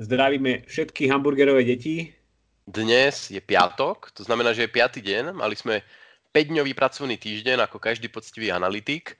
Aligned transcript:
Zdravíme 0.00 0.66
všetky 0.66 1.06
hamburgerové 1.06 1.62
deti. 1.62 2.10
Dnes 2.66 3.30
je 3.30 3.38
piatok, 3.38 4.10
to 4.10 4.26
znamená, 4.26 4.50
že 4.50 4.66
je 4.66 4.74
piatý 4.74 4.98
deň. 4.98 5.30
Mali 5.30 5.54
sme 5.54 5.86
5-dňový 6.34 6.74
pracovný 6.74 7.14
týždeň, 7.14 7.62
ako 7.62 7.78
každý 7.78 8.10
poctivý 8.10 8.50
analytik. 8.50 9.14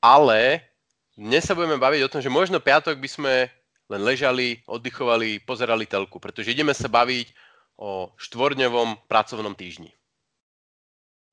Ale 0.00 0.64
dnes 1.12 1.44
sa 1.44 1.52
budeme 1.52 1.76
baviť 1.76 2.00
o 2.06 2.12
tom, 2.12 2.24
že 2.24 2.32
možno 2.32 2.64
piatok 2.64 2.96
by 2.96 3.08
sme 3.12 3.34
len 3.92 4.00
ležali, 4.00 4.64
oddychovali, 4.64 5.44
pozerali 5.44 5.84
telku, 5.84 6.16
pretože 6.16 6.56
ideme 6.56 6.72
sa 6.72 6.88
baviť 6.88 7.45
o 7.76 8.12
štvorňovom 8.16 9.08
pracovnom 9.08 9.52
týždni. 9.52 9.92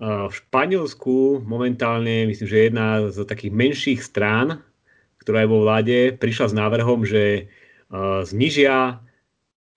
V 0.04 0.34
Španielsku 0.34 1.40
momentálne, 1.48 2.28
myslím, 2.28 2.48
že 2.50 2.68
jedna 2.68 3.08
z 3.08 3.24
takých 3.24 3.54
menších 3.56 4.00
strán, 4.04 4.60
ktorá 5.24 5.48
je 5.48 5.52
vo 5.52 5.64
vláde, 5.64 5.98
prišla 6.20 6.52
s 6.52 6.58
návrhom, 6.58 7.08
že 7.08 7.48
znižia 8.28 9.00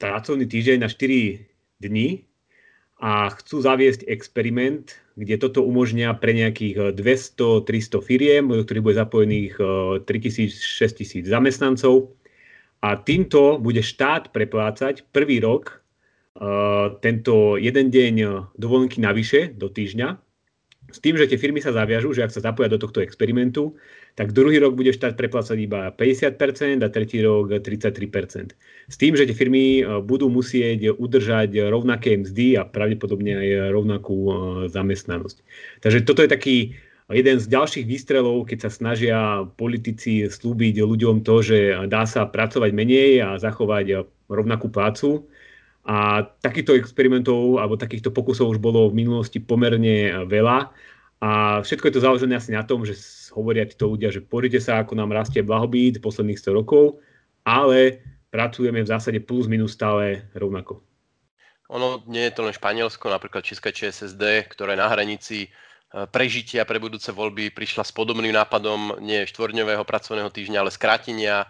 pracovný 0.03 0.51
týždeň 0.51 0.83
na 0.83 0.89
4 0.91 1.47
dní 1.79 2.27
a 2.99 3.31
chcú 3.31 3.63
zaviesť 3.63 4.09
experiment, 4.09 4.99
kde 5.15 5.37
toto 5.39 5.63
umožňa 5.63 6.17
pre 6.19 6.35
nejakých 6.35 6.97
200-300 6.97 8.03
firiem, 8.03 8.51
do 8.51 8.65
ktorých 8.67 8.85
bude 8.85 8.99
zapojených 8.99 9.55
3000-6000 10.09 11.29
zamestnancov. 11.29 12.11
A 12.83 12.99
týmto 12.99 13.61
bude 13.63 13.85
štát 13.85 14.35
preplácať 14.35 15.07
prvý 15.15 15.39
rok 15.45 15.86
tento 17.01 17.57
jeden 17.57 17.87
deň 17.89 18.15
dovolenky 18.61 19.01
navyše 19.01 19.57
do 19.57 19.73
týždňa 19.73 20.27
s 20.87 21.03
tým, 21.03 21.19
že 21.19 21.27
tie 21.27 21.39
firmy 21.39 21.59
sa 21.59 21.75
zaviažú, 21.75 22.15
že 22.15 22.23
ak 22.23 22.31
sa 22.31 22.45
zapoja 22.45 22.71
do 22.71 22.79
tohto 22.79 23.03
experimentu, 23.03 23.75
tak 24.15 24.31
druhý 24.31 24.63
rok 24.63 24.79
bude 24.79 24.95
štát 24.95 25.19
preplácať 25.19 25.59
iba 25.59 25.91
50% 25.91 26.39
a 26.81 26.89
tretí 26.89 27.19
rok 27.21 27.51
33%. 27.51 28.55
S 28.87 28.97
tým, 28.97 29.19
že 29.19 29.27
tie 29.27 29.35
firmy 29.35 29.83
e, 29.83 30.01
budú 30.01 30.31
musieť 30.31 30.95
udržať 30.95 31.59
rovnaké 31.69 32.15
mzdy 32.17 32.55
a 32.57 32.63
pravdepodobne 32.65 33.35
aj 33.35 33.49
rovnakú 33.75 34.17
zamestnanosť. 34.71 35.37
Takže 35.83 35.99
toto 36.07 36.23
je 36.23 36.31
taký 36.31 36.57
jeden 37.11 37.37
z 37.43 37.47
ďalších 37.51 37.87
výstrelov, 37.87 38.47
keď 38.47 38.67
sa 38.67 38.71
snažia 38.71 39.19
politici 39.59 40.27
slúbiť 40.27 40.87
ľuďom 40.87 41.27
to, 41.27 41.35
že 41.43 41.59
dá 41.91 42.07
sa 42.07 42.31
pracovať 42.31 42.71
menej 42.71 43.23
a 43.27 43.29
zachovať 43.43 44.07
rovnakú 44.31 44.71
prácu. 44.71 45.27
A 45.87 46.27
takýchto 46.43 46.75
experimentov 46.75 47.63
alebo 47.63 47.79
takýchto 47.79 48.11
pokusov 48.11 48.51
už 48.51 48.59
bolo 48.59 48.91
v 48.91 49.07
minulosti 49.07 49.39
pomerne 49.39 50.27
veľa. 50.27 50.75
A 51.23 51.63
všetko 51.63 51.89
je 51.89 51.95
to 51.95 52.05
založené 52.05 52.35
asi 52.37 52.51
na 52.51 52.67
tom, 52.67 52.83
že 52.83 52.99
hovoria 53.33 53.65
títo 53.65 53.89
ľudia, 53.89 54.11
že 54.11 54.21
pozrite 54.21 54.59
sa, 54.59 54.83
ako 54.83 54.99
nám 54.99 55.15
rastie 55.15 55.47
blahobyt 55.47 56.03
posledných 56.03 56.43
100 56.43 56.59
rokov, 56.59 56.99
ale 57.47 58.03
pracujeme 58.35 58.83
v 58.83 58.91
zásade 58.91 59.23
plus 59.23 59.47
minus 59.49 59.79
stále 59.79 60.27
rovnako. 60.37 60.83
Ono 61.73 62.03
nie 62.07 62.23
je 62.29 62.35
to 62.35 62.47
len 62.47 62.55
Španielsko, 62.55 63.11
napríklad 63.11 63.43
Česká 63.43 63.75
ČSSD, 63.75 64.51
ktorá 64.51 64.75
je 64.75 64.83
na 64.83 64.91
hranici 64.93 65.39
e, 65.47 65.49
prežitia 66.07 66.63
pre 66.63 66.79
budúce 66.79 67.11
voľby 67.11 67.51
prišla 67.51 67.83
s 67.83 67.91
podobným 67.91 68.31
nápadom 68.31 69.03
nie 69.03 69.27
štvorňového 69.27 69.83
pracovného 69.83 70.31
týždňa, 70.31 70.63
ale 70.63 70.71
skrátenia 70.71 71.43
e, 71.43 71.47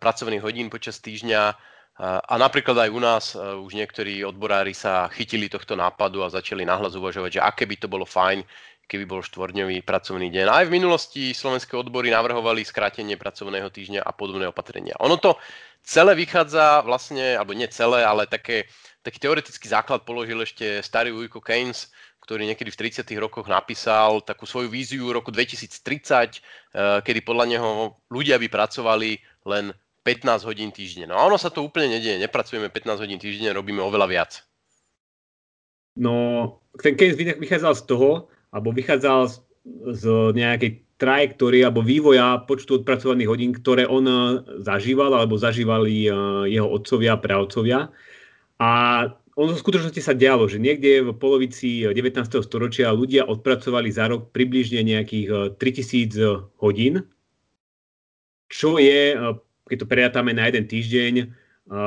pracovných 0.00 0.40
hodín 0.40 0.72
počas 0.72 0.96
týždňa 1.04 1.73
a 2.02 2.34
napríklad 2.34 2.74
aj 2.74 2.90
u 2.90 2.98
nás 2.98 3.24
e, 3.32 3.38
už 3.38 3.78
niektorí 3.78 4.26
odborári 4.26 4.74
sa 4.74 5.06
chytili 5.14 5.46
tohto 5.46 5.78
nápadu 5.78 6.26
a 6.26 6.32
začali 6.32 6.66
nahlas 6.66 6.98
uvažovať, 6.98 7.38
že 7.38 7.44
aké 7.46 7.70
by 7.70 7.76
to 7.78 7.86
bolo 7.86 8.02
fajn, 8.02 8.42
keby 8.90 9.06
bol 9.06 9.22
štvorňový 9.22 9.86
pracovný 9.86 10.26
deň. 10.26 10.46
Aj 10.50 10.66
v 10.66 10.74
minulosti 10.74 11.30
slovenské 11.30 11.78
odbory 11.78 12.10
navrhovali 12.10 12.66
skrátenie 12.66 13.14
pracovného 13.14 13.70
týždňa 13.70 14.02
a 14.02 14.10
podobné 14.10 14.50
opatrenia. 14.50 14.98
Ono 15.06 15.22
to 15.22 15.38
celé 15.86 16.18
vychádza 16.18 16.82
vlastne, 16.82 17.38
alebo 17.38 17.54
nie 17.54 17.70
celé, 17.70 18.02
ale 18.02 18.26
také, 18.26 18.66
taký 19.06 19.22
teoretický 19.22 19.70
základ 19.70 20.02
položil 20.02 20.42
ešte 20.42 20.82
starý 20.82 21.14
Ujko 21.14 21.38
Keynes, 21.38 21.94
ktorý 22.26 22.48
niekedy 22.48 22.72
v 22.72 22.80
30. 22.90 23.06
rokoch 23.20 23.46
napísal 23.46 24.24
takú 24.24 24.48
svoju 24.48 24.66
víziu 24.66 25.12
roku 25.12 25.30
2030, 25.30 25.70
e, 25.70 26.38
kedy 27.04 27.20
podľa 27.22 27.46
neho 27.54 28.00
ľudia 28.08 28.40
by 28.40 28.48
pracovali 28.48 29.20
len 29.44 29.76
15 30.04 30.44
hodín 30.44 30.70
týždenne. 30.70 31.10
No 31.10 31.16
a 31.16 31.24
ono 31.24 31.40
sa 31.40 31.48
to 31.48 31.64
úplne 31.64 31.96
nedieje. 31.96 32.20
Nepracujeme 32.20 32.68
15 32.68 33.02
hodín 33.02 33.16
týždenne, 33.16 33.56
robíme 33.56 33.80
oveľa 33.80 34.06
viac. 34.06 34.32
No, 35.96 36.14
ten 36.78 36.94
case 36.94 37.16
vychádzal 37.16 37.74
z 37.74 37.82
toho, 37.88 38.10
alebo 38.52 38.70
vychádzal 38.76 39.32
z, 39.32 39.34
z 39.96 40.04
nejakej 40.36 40.84
trajektórie 40.98 41.66
alebo 41.66 41.82
vývoja 41.82 42.38
počtu 42.46 42.82
odpracovaných 42.82 43.28
hodín, 43.28 43.50
ktoré 43.50 43.88
on 43.88 44.04
eh, 44.06 44.20
zažíval 44.62 45.10
alebo 45.14 45.40
zažívali 45.40 46.06
eh, 46.06 46.12
jeho 46.54 46.68
otcovia 46.70 47.18
pravcovia. 47.18 47.90
A 48.62 48.70
ono 49.34 49.50
v 49.50 49.62
skutočnosti 49.66 49.98
sa 49.98 50.14
dialo, 50.14 50.46
že 50.46 50.62
niekde 50.62 51.02
v 51.02 51.10
polovici 51.18 51.82
19. 51.82 52.22
storočia 52.46 52.94
ľudia 52.94 53.26
odpracovali 53.26 53.90
za 53.90 54.06
rok 54.06 54.30
približne 54.30 54.86
nejakých 54.86 55.58
3000 55.58 56.14
eh, 56.14 56.38
hodín, 56.62 57.02
čo 58.46 58.78
je 58.78 59.18
keď 59.64 59.76
to 59.80 59.90
prerátame 59.90 60.32
na 60.36 60.46
jeden 60.48 60.68
týždeň, 60.68 61.12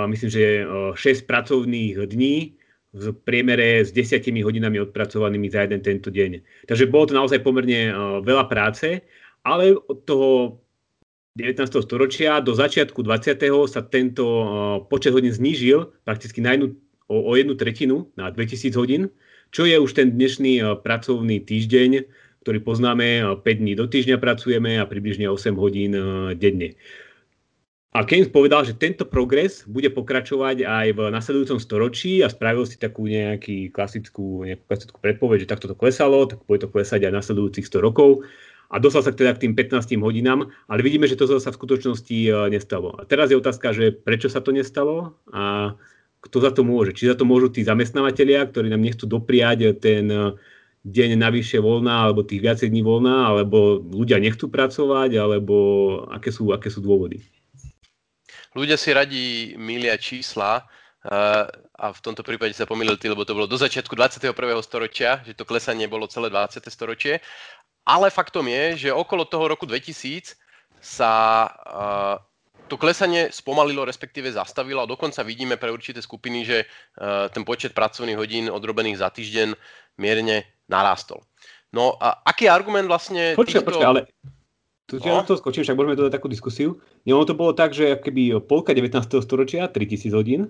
myslím, 0.09 0.29
že 0.29 0.65
6 0.97 1.29
pracovných 1.29 2.01
dní 2.09 2.57
v 2.97 3.13
priemere 3.13 3.85
s 3.85 3.93
10 3.93 4.25
hodinami 4.41 4.81
odpracovanými 4.81 5.53
za 5.53 5.69
jeden 5.69 5.85
tento 5.85 6.09
deň. 6.09 6.41
Takže 6.65 6.89
bolo 6.89 7.05
to 7.05 7.13
naozaj 7.13 7.45
pomerne 7.45 7.93
veľa 8.25 8.49
práce, 8.49 9.05
ale 9.45 9.77
od 9.77 10.01
toho 10.09 10.29
19. 11.38 11.69
storočia 11.85 12.41
do 12.41 12.57
začiatku 12.57 13.05
20. 13.05 13.38
sa 13.69 13.81
tento 13.85 14.25
počet 14.89 15.13
hodín 15.13 15.29
znížil 15.29 15.94
prakticky 16.01 16.41
na 16.41 16.57
jednu, 16.57 16.73
o, 17.05 17.29
o 17.29 17.31
jednu 17.38 17.53
tretinu, 17.53 18.09
na 18.17 18.33
2000 18.33 18.73
hodín, 18.73 19.13
čo 19.53 19.69
je 19.69 19.77
už 19.77 19.94
ten 19.94 20.17
dnešný 20.17 20.81
pracovný 20.81 21.38
týždeň, 21.45 22.09
ktorý 22.41 22.59
poznáme, 22.65 23.38
5 23.45 23.45
dní 23.45 23.77
do 23.77 23.85
týždňa 23.85 24.17
pracujeme 24.17 24.81
a 24.81 24.89
približne 24.89 25.29
8 25.29 25.53
hodín 25.53 25.94
denne. 26.41 26.73
A 27.96 28.03
Keynes 28.03 28.28
povedal, 28.28 28.68
že 28.68 28.75
tento 28.75 29.08
progres 29.08 29.64
bude 29.64 29.88
pokračovať 29.88 30.68
aj 30.68 30.88
v 30.92 31.00
nasledujúcom 31.08 31.56
storočí 31.56 32.20
a 32.20 32.28
spravil 32.28 32.68
si 32.68 32.75
takú 32.75 33.08
nejaký 33.08 33.72
klasickú, 33.72 34.44
nejakú 34.44 34.64
klasickú 34.68 34.98
predpoveď, 35.00 35.48
že 35.48 35.52
takto 35.56 35.72
to 35.72 35.75
klesalo, 35.78 36.28
tak 36.28 36.44
bude 36.44 36.59
to 36.59 36.68
klesať 36.68 37.08
aj 37.08 37.16
nasledujúcich 37.16 37.64
100 37.64 37.80
rokov. 37.80 38.28
A 38.68 38.84
dostal 38.84 39.00
sa 39.00 39.16
teda 39.16 39.31
k 39.31 39.48
tým 39.48 39.56
15 39.56 39.96
hodinám, 40.03 40.52
ale 40.68 40.84
vidíme, 40.84 41.08
že 41.08 41.16
to 41.16 41.40
sa 41.40 41.40
v 41.40 41.56
skutočnosti 41.56 42.18
e, 42.28 42.31
nestalo. 42.52 42.92
A 43.00 43.08
teraz 43.08 43.31
je 43.31 43.40
otázka, 43.40 43.72
že 43.72 43.96
prečo 43.96 44.28
sa 44.28 44.44
to 44.44 44.52
nestalo 44.52 45.16
a 45.31 45.72
kto 46.19 46.44
za 46.44 46.52
to 46.52 46.68
môže. 46.68 46.92
Či 46.92 47.08
za 47.08 47.16
to 47.16 47.24
môžu 47.24 47.48
tí 47.48 47.64
zamestnávateľia, 47.64 48.52
ktorí 48.52 48.68
nám 48.68 48.84
nechcú 48.84 49.08
dopriať 49.08 49.80
ten 49.80 50.12
e, 50.12 50.36
deň 50.84 51.16
navyše 51.16 51.64
voľná, 51.64 52.12
alebo 52.12 52.28
tých 52.28 52.44
viacej 52.44 52.68
dní 52.68 52.84
voľná, 52.84 53.31
alebo 53.31 53.80
ľudia 53.80 54.19
nechcú 54.19 54.52
pracovať, 54.52 55.16
alebo 55.16 55.56
aké 56.12 56.36
sú, 56.36 56.52
aké 56.52 56.68
sú 56.68 56.84
dôvody 56.84 57.37
ľudia 58.57 58.78
si 58.81 58.90
radí 58.90 59.53
milia 59.62 59.94
čísla 60.01 60.66
uh, 60.66 61.45
a 61.78 61.85
v 61.94 62.00
tomto 62.01 62.25
prípade 62.25 62.57
sa 62.57 62.66
pomýlili, 62.66 62.97
lebo 63.06 63.22
to 63.22 63.38
bolo 63.38 63.45
do 63.45 63.56
začiatku 63.56 63.94
21. 63.94 64.34
storočia, 64.66 65.22
že 65.22 65.38
to 65.38 65.45
klesanie 65.45 65.85
bolo 65.85 66.09
celé 66.09 66.34
20. 66.34 66.66
storočie. 66.73 67.22
Ale 67.85 68.09
faktom 68.09 68.50
je, 68.50 68.90
že 68.90 68.90
okolo 68.91 69.29
toho 69.29 69.47
roku 69.47 69.69
2000 69.69 70.35
sa 70.81 71.13
uh, 71.47 72.16
to 72.68 72.75
klesanie 72.75 73.31
spomalilo, 73.31 73.88
respektíve 73.88 74.28
zastavilo 74.28 74.84
a 74.84 74.89
dokonca 74.89 75.24
vidíme 75.24 75.56
pre 75.56 75.72
určité 75.72 76.03
skupiny, 76.03 76.44
že 76.44 76.57
uh, 76.66 77.31
ten 77.31 77.47
počet 77.47 77.72
pracovných 77.72 78.19
hodín 78.19 78.45
odrobených 78.51 79.00
za 79.00 79.07
týždeň 79.13 79.56
mierne 80.04 80.44
narastol. 80.68 81.24
No 81.71 81.95
a 81.95 82.24
aký 82.27 82.51
argument 82.51 82.92
vlastne... 82.92 83.39
Počkaj, 83.39 83.63
týchto... 83.63 83.71
počkaj, 83.71 83.88
ale 83.88 84.01
tu 84.88 85.04
no. 85.04 85.19
to 85.28 85.36
skočím, 85.36 85.68
však 85.68 85.75
môžeme 85.75 86.00
dodať 86.00 86.16
takú 86.16 86.31
diskusiu. 86.31 86.80
No, 87.04 87.19
ono 87.19 87.28
to 87.28 87.36
bolo 87.36 87.51
tak, 87.51 87.75
že 87.75 88.00
keby 88.00 88.39
polka 88.48 88.72
19. 88.72 89.04
storočia, 89.19 89.68
3000 89.68 90.16
hodín, 90.16 90.42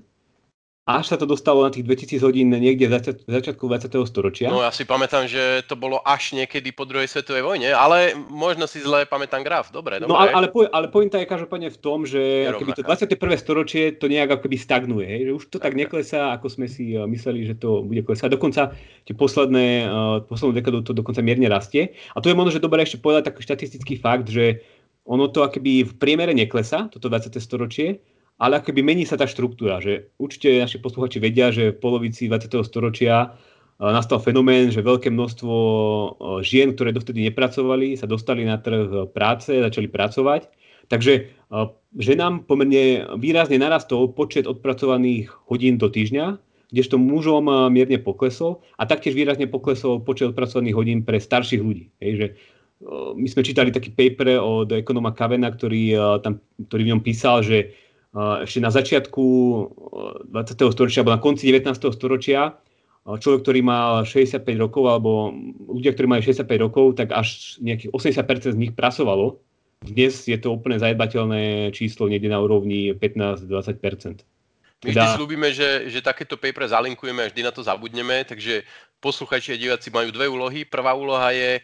až 0.88 1.04
sa 1.12 1.20
to 1.20 1.28
dostalo 1.28 1.68
na 1.68 1.72
tých 1.72 1.84
2000 1.84 2.24
hodín 2.24 2.48
niekde 2.48 2.88
v 2.88 3.28
začiatku 3.28 3.68
20. 3.68 3.92
storočia. 4.08 4.48
No 4.48 4.64
ja 4.64 4.72
si 4.72 4.88
pamätám, 4.88 5.28
že 5.28 5.68
to 5.68 5.76
bolo 5.76 6.00
až 6.00 6.32
niekedy 6.32 6.72
po 6.72 6.88
druhej 6.88 7.12
svetovej 7.12 7.44
vojne, 7.44 7.76
ale 7.76 8.16
možno 8.32 8.72
si 8.72 8.80
zle 8.80 9.04
pamätám 9.04 9.44
graf. 9.44 9.68
Dobre, 9.68 10.00
dobre. 10.00 10.08
No 10.08 10.16
ale, 10.16 10.32
ale, 10.32 10.48
ale 10.72 10.88
pointa 10.88 11.20
je 11.20 11.28
každopádne 11.28 11.76
v 11.76 11.80
tom, 11.84 12.08
že 12.08 12.48
keby 12.56 12.72
to 12.72 12.88
21. 12.88 13.20
storočie 13.36 13.84
to 14.00 14.08
nejak 14.08 14.32
ako 14.32 14.48
keby 14.48 14.56
stagnuje, 14.56 15.04
hej? 15.04 15.22
že 15.28 15.32
už 15.36 15.44
to 15.52 15.58
tak, 15.60 15.76
tak 15.76 15.84
neklesá, 15.84 16.32
ako 16.40 16.48
sme 16.48 16.72
si 16.72 16.96
eh, 16.96 17.04
mysleli, 17.04 17.44
že 17.44 17.60
to 17.60 17.84
bude 17.84 18.08
klesať. 18.08 18.32
Dokonca 18.32 18.72
tie 19.04 19.16
posledné, 19.16 19.68
uh, 19.88 20.24
poslednú 20.24 20.56
dekadu 20.56 20.88
to 20.88 20.96
dokonca 20.96 21.20
mierne 21.20 21.52
rastie. 21.52 21.96
A 22.16 22.24
to 22.24 22.32
je 22.32 22.36
možno, 22.36 22.56
že 22.56 22.64
dobre 22.64 22.84
ešte 22.84 23.04
povedať 23.04 23.28
taký 23.28 23.44
štatistický 23.44 24.00
fakt, 24.00 24.32
že 24.32 24.64
ono 25.08 25.32
to 25.32 25.44
akoby 25.44 25.88
v 25.88 25.94
priemere 25.96 26.36
neklesá, 26.36 26.92
toto 26.92 27.08
20. 27.08 27.32
storočie, 27.40 28.00
ale 28.38 28.62
akoby 28.62 28.86
mení 28.86 29.04
sa 29.06 29.18
tá 29.18 29.26
štruktúra, 29.26 29.82
že 29.82 30.14
určite 30.22 30.62
naši 30.62 30.78
posluchači 30.78 31.18
vedia, 31.18 31.50
že 31.50 31.74
v 31.74 31.82
polovici 31.82 32.30
20. 32.30 32.54
storočia 32.62 33.34
nastal 33.78 34.18
fenomén, 34.18 34.74
že 34.74 34.86
veľké 34.86 35.10
množstvo 35.14 35.54
žien, 36.42 36.74
ktoré 36.74 36.94
dovtedy 36.94 37.30
nepracovali, 37.30 37.94
sa 37.98 38.10
dostali 38.10 38.46
na 38.46 38.58
trh 38.58 39.10
práce, 39.14 39.54
začali 39.54 39.86
pracovať. 39.90 40.50
Takže 40.90 41.30
ženám 41.98 42.48
pomerne 42.48 43.06
výrazne 43.20 43.60
narastol 43.60 44.14
počet 44.14 44.48
odpracovaných 44.48 45.30
hodín 45.50 45.78
do 45.78 45.92
týždňa, 45.92 46.40
kdežto 46.74 46.98
mužom 46.98 47.48
mierne 47.70 48.00
poklesol 48.02 48.66
a 48.80 48.88
taktiež 48.88 49.14
výrazne 49.14 49.46
poklesol 49.52 50.02
počet 50.02 50.32
odpracovaných 50.32 50.76
hodín 50.78 51.00
pre 51.06 51.22
starších 51.22 51.62
ľudí. 51.62 51.92
Hej, 52.00 52.14
že 52.18 52.28
my 53.18 53.28
sme 53.30 53.42
čítali 53.42 53.74
taký 53.74 53.90
paper 53.94 54.38
od 54.38 54.70
ekonóma 54.70 55.14
Kavena, 55.14 55.50
ktorý, 55.50 55.98
tam, 56.22 56.42
ktorý 56.70 56.82
v 56.86 56.92
ňom 56.94 57.02
písal, 57.02 57.42
že 57.42 57.74
ešte 58.44 58.60
na 58.60 58.72
začiatku 58.74 59.26
20. 60.34 60.76
storočia 60.76 61.06
alebo 61.06 61.14
na 61.14 61.22
konci 61.22 61.50
19. 61.50 61.74
storočia 61.94 62.58
človek, 63.08 63.40
ktorý 63.48 63.60
mal 63.64 64.04
65 64.04 64.44
rokov 64.60 64.84
alebo 64.92 65.32
ľudia, 65.72 65.96
ktorí 65.96 66.08
majú 66.12 66.22
65 66.28 66.44
rokov, 66.60 66.86
tak 67.00 67.16
až 67.16 67.56
nejakých 67.64 67.96
80% 67.96 68.52
z 68.52 68.60
nich 68.60 68.76
pracovalo. 68.76 69.40
Dnes 69.80 70.28
je 70.28 70.36
to 70.36 70.52
úplne 70.52 70.76
zanedbateľné 70.76 71.72
číslo 71.72 72.12
niekde 72.12 72.28
na 72.28 72.44
úrovni 72.44 72.92
15-20%. 72.92 74.28
My 74.86 74.94
vždy 74.94 75.08
slúbime, 75.18 75.50
že, 75.50 75.90
že 75.90 76.06
takéto 76.06 76.38
paper 76.38 76.70
zalinkujeme 76.70 77.26
a 77.26 77.30
vždy 77.34 77.42
na 77.42 77.50
to 77.50 77.66
zabudneme, 77.66 78.22
takže 78.30 78.62
posluchači 78.98 79.54
a 79.54 79.62
diváci 79.62 79.94
majú 79.94 80.10
dve 80.10 80.26
úlohy. 80.26 80.66
Prvá 80.66 80.98
úloha 80.98 81.30
je 81.30 81.58
e, 81.58 81.62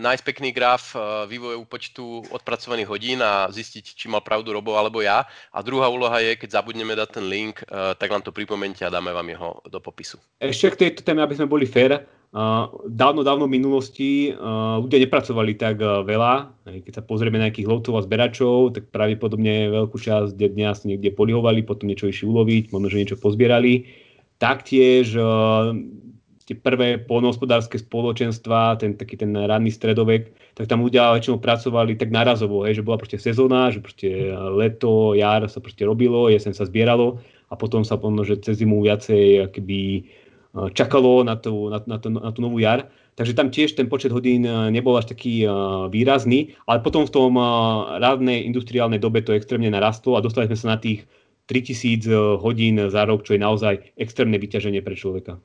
nájsť 0.00 0.22
pekný 0.24 0.50
graf 0.50 0.96
e, 0.96 1.28
vývoju 1.28 1.60
počtu 1.68 2.24
odpracovaných 2.32 2.88
hodín 2.88 3.20
a 3.20 3.52
zistiť, 3.52 3.84
či 3.94 4.06
mal 4.08 4.24
pravdu 4.24 4.52
Robo 4.56 4.76
alebo 4.76 5.04
ja. 5.04 5.28
A 5.52 5.58
druhá 5.60 5.92
úloha 5.92 6.24
je, 6.24 6.40
keď 6.40 6.60
zabudneme 6.60 6.96
dať 6.96 7.20
ten 7.20 7.26
link, 7.28 7.60
e, 7.60 7.94
tak 7.96 8.08
nám 8.08 8.24
to 8.24 8.32
pripomente 8.32 8.80
a 8.80 8.92
dáme 8.92 9.12
vám 9.12 9.28
jeho 9.28 9.60
do 9.68 9.78
popisu. 9.80 10.16
Ešte 10.40 10.72
k 10.72 10.80
tejto 10.88 11.00
téme, 11.04 11.20
aby 11.20 11.36
sme 11.36 11.52
boli 11.52 11.68
fair, 11.68 12.00
dávno, 12.86 13.26
dávno 13.26 13.50
v 13.50 13.58
minulosti 13.58 14.30
ľudia 14.78 15.02
nepracovali 15.02 15.58
tak 15.58 15.82
veľa. 15.82 16.62
Keď 16.86 16.92
sa 16.94 17.02
pozrieme 17.02 17.42
na 17.42 17.50
nejakých 17.50 17.66
lovcov 17.66 17.98
a 17.98 18.06
zberačov, 18.06 18.78
tak 18.78 18.94
pravdepodobne 18.94 19.66
veľkú 19.74 19.98
časť 19.98 20.38
dňa 20.38 20.70
si 20.78 20.94
niekde 20.94 21.10
polihovali, 21.10 21.66
potom 21.66 21.90
niečo 21.90 22.06
išli 22.06 22.30
uloviť, 22.30 22.70
možno, 22.70 22.86
že 22.86 23.00
niečo 23.02 23.18
pozbierali. 23.18 23.90
Taktiež 24.38 25.18
tie 26.50 26.58
prvé 26.58 26.98
polnohospodárske 26.98 27.78
spoločenstva, 27.78 28.82
ten 28.82 28.98
taký 28.98 29.14
ten 29.14 29.30
ranný 29.30 29.70
stredovek, 29.70 30.34
tak 30.58 30.66
tam 30.66 30.82
ľudia 30.82 31.14
väčšinou 31.14 31.38
pracovali 31.38 31.94
tak 31.94 32.10
narazovo, 32.10 32.66
hej, 32.66 32.82
že 32.82 32.86
bola 32.86 32.98
proste 32.98 33.22
sezóna, 33.22 33.70
že 33.70 33.78
proste 33.78 34.34
leto, 34.34 35.14
jar 35.14 35.46
sa 35.46 35.62
proste 35.62 35.86
robilo, 35.86 36.26
jesen 36.26 36.50
sa 36.50 36.66
zbieralo 36.66 37.22
a 37.46 37.54
potom 37.54 37.86
sa 37.86 37.94
možno, 37.94 38.26
že 38.26 38.42
cez 38.42 38.58
zimu 38.58 38.82
viacej 38.82 39.54
keby 39.54 40.10
Eh, 40.50 40.70
čakalo 40.74 41.22
na 41.22 41.38
tú, 41.38 41.70
na, 41.70 41.78
na, 41.86 41.96
tú, 42.02 42.10
na 42.10 42.30
tú 42.34 42.42
novú 42.42 42.58
jar. 42.58 42.90
Takže 43.14 43.38
tam 43.38 43.54
tiež 43.54 43.78
ten 43.78 43.86
počet 43.86 44.10
hodín 44.10 44.42
eh, 44.42 44.74
nebol 44.74 44.98
až 44.98 45.14
taký 45.14 45.46
výrazný, 45.94 46.58
ale 46.66 46.82
potom 46.82 47.06
v 47.06 47.14
tom 47.14 47.38
rádnej 48.02 48.42
industriálnej 48.50 48.98
dobe 48.98 49.22
to 49.22 49.30
extrémne 49.30 49.70
narastlo 49.70 50.18
a 50.18 50.24
dostali 50.24 50.50
sme 50.50 50.58
sa 50.58 50.74
na 50.74 50.78
tých 50.82 51.06
3000 51.46 52.42
hodín 52.42 52.82
za 52.90 53.06
rok, 53.06 53.22
čo 53.22 53.34
je 53.34 53.42
naozaj 53.42 53.74
extrémne 53.94 54.38
vyťaženie 54.38 54.82
pre 54.82 54.98
človeka. 54.98 55.38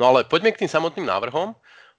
No 0.00 0.16
ale 0.16 0.24
poďme 0.24 0.56
k 0.56 0.64
tým 0.64 0.72
samotným 0.72 1.04
návrhom. 1.04 1.52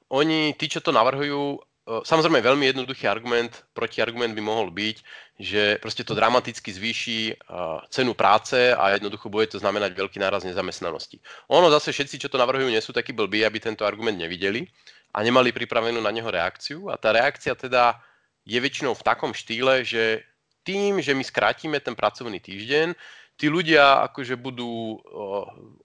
Oni, 0.09 0.57
tí, 0.57 0.65
čo 0.65 0.81
to 0.81 0.89
navrhujú, 0.89 1.61
Samozrejme, 1.81 2.45
veľmi 2.45 2.69
jednoduchý 2.69 3.09
argument, 3.09 3.65
protiargument 3.73 4.37
by 4.37 4.43
mohol 4.45 4.69
byť, 4.69 4.97
že 5.41 5.81
proste 5.81 6.05
to 6.05 6.13
dramaticky 6.13 6.69
zvýši 6.69 7.41
cenu 7.89 8.13
práce 8.13 8.69
a 8.69 8.93
jednoducho 8.93 9.33
bude 9.33 9.49
to 9.49 9.57
znamenať 9.57 9.97
veľký 9.97 10.21
náraz 10.21 10.45
nezamestnanosti. 10.45 11.17
Ono 11.49 11.73
zase 11.73 11.89
všetci, 11.89 12.21
čo 12.21 12.29
to 12.29 12.37
navrhujú, 12.37 12.69
nie 12.69 12.77
sú 12.85 12.93
takí 12.93 13.17
blbí, 13.17 13.41
aby 13.41 13.57
tento 13.57 13.81
argument 13.81 14.13
nevideli 14.13 14.69
a 15.17 15.25
nemali 15.25 15.49
pripravenú 15.49 15.97
na 15.97 16.13
neho 16.13 16.29
reakciu. 16.29 16.93
A 16.93 17.01
tá 17.01 17.17
reakcia 17.17 17.57
teda 17.57 17.97
je 18.45 18.61
väčšinou 18.61 18.93
v 18.93 19.01
takom 19.01 19.33
štýle, 19.33 19.81
že 19.81 20.21
tým, 20.61 21.01
že 21.01 21.17
my 21.17 21.25
skrátime 21.25 21.81
ten 21.81 21.97
pracovný 21.97 22.37
týždeň, 22.37 22.93
tí 23.41 23.49
ľudia 23.49 24.05
akože 24.13 24.37
budú 24.37 25.01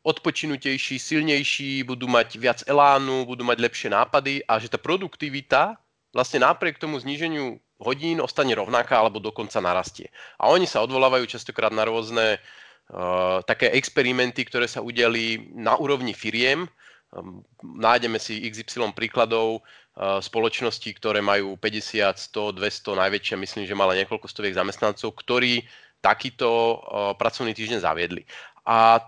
odpočinutejší, 0.04 1.00
silnejší, 1.00 1.88
budú 1.88 2.04
mať 2.04 2.36
viac 2.36 2.60
elánu, 2.68 3.24
budú 3.24 3.48
mať 3.48 3.64
lepšie 3.64 3.88
nápady 3.96 4.44
a 4.44 4.60
že 4.60 4.68
tá 4.68 4.76
produktivita 4.76 5.80
vlastne 6.12 6.44
napriek 6.44 6.76
tomu 6.76 7.00
zníženiu 7.00 7.56
hodín 7.80 8.20
ostane 8.20 8.52
rovnaká 8.52 9.00
alebo 9.00 9.24
dokonca 9.24 9.56
narastie. 9.64 10.12
A 10.36 10.52
oni 10.52 10.68
sa 10.68 10.84
odvolávajú 10.84 11.24
častokrát 11.24 11.72
na 11.72 11.88
rôzne 11.88 12.36
uh, 12.36 13.40
také 13.48 13.72
experimenty, 13.72 14.44
ktoré 14.44 14.68
sa 14.68 14.84
udiali 14.84 15.52
na 15.56 15.80
úrovni 15.80 16.12
firiem. 16.12 16.68
Um, 17.12 17.40
nájdeme 17.60 18.20
si 18.20 18.40
XY 18.48 18.96
príkladov 18.96 19.60
uh, 19.60 20.20
spoločností, 20.20 20.96
ktoré 20.96 21.20
majú 21.20 21.60
50, 21.60 22.16
100, 22.16 22.60
200, 22.60 23.00
najväčšia 23.00 23.36
myslím, 23.40 23.64
že 23.68 23.76
mala 23.76 23.96
niekoľko 23.96 24.28
stoviek 24.28 24.56
zamestnancov, 24.56 25.12
ktorí 25.12 25.64
takýto 26.04 26.48
uh, 26.48 26.78
pracovný 27.18 27.52
týždeň 27.56 27.78
zaviedli. 27.82 28.22
A 28.66 29.00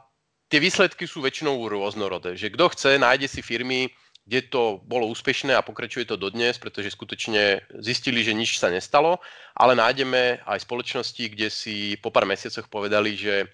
tie 0.48 0.58
výsledky 0.58 1.04
sú 1.04 1.20
väčšinou 1.20 1.56
rôznorodé, 1.68 2.34
že 2.34 2.52
kto 2.52 2.72
chce, 2.72 2.96
nájde 2.96 3.28
si 3.28 3.40
firmy, 3.44 3.92
kde 4.28 4.44
to 4.52 4.84
bolo 4.84 5.08
úspešné 5.08 5.56
a 5.56 5.64
pokračuje 5.64 6.04
to 6.04 6.20
dodnes, 6.20 6.60
pretože 6.60 6.92
skutočne 6.92 7.64
zistili, 7.80 8.20
že 8.20 8.36
nič 8.36 8.60
sa 8.60 8.68
nestalo, 8.68 9.24
ale 9.56 9.72
nájdeme 9.72 10.44
aj 10.44 10.68
spoločnosti, 10.68 11.24
kde 11.32 11.48
si 11.48 11.96
po 11.96 12.12
pár 12.12 12.28
mesiacoch 12.28 12.68
povedali, 12.68 13.16
že 13.16 13.48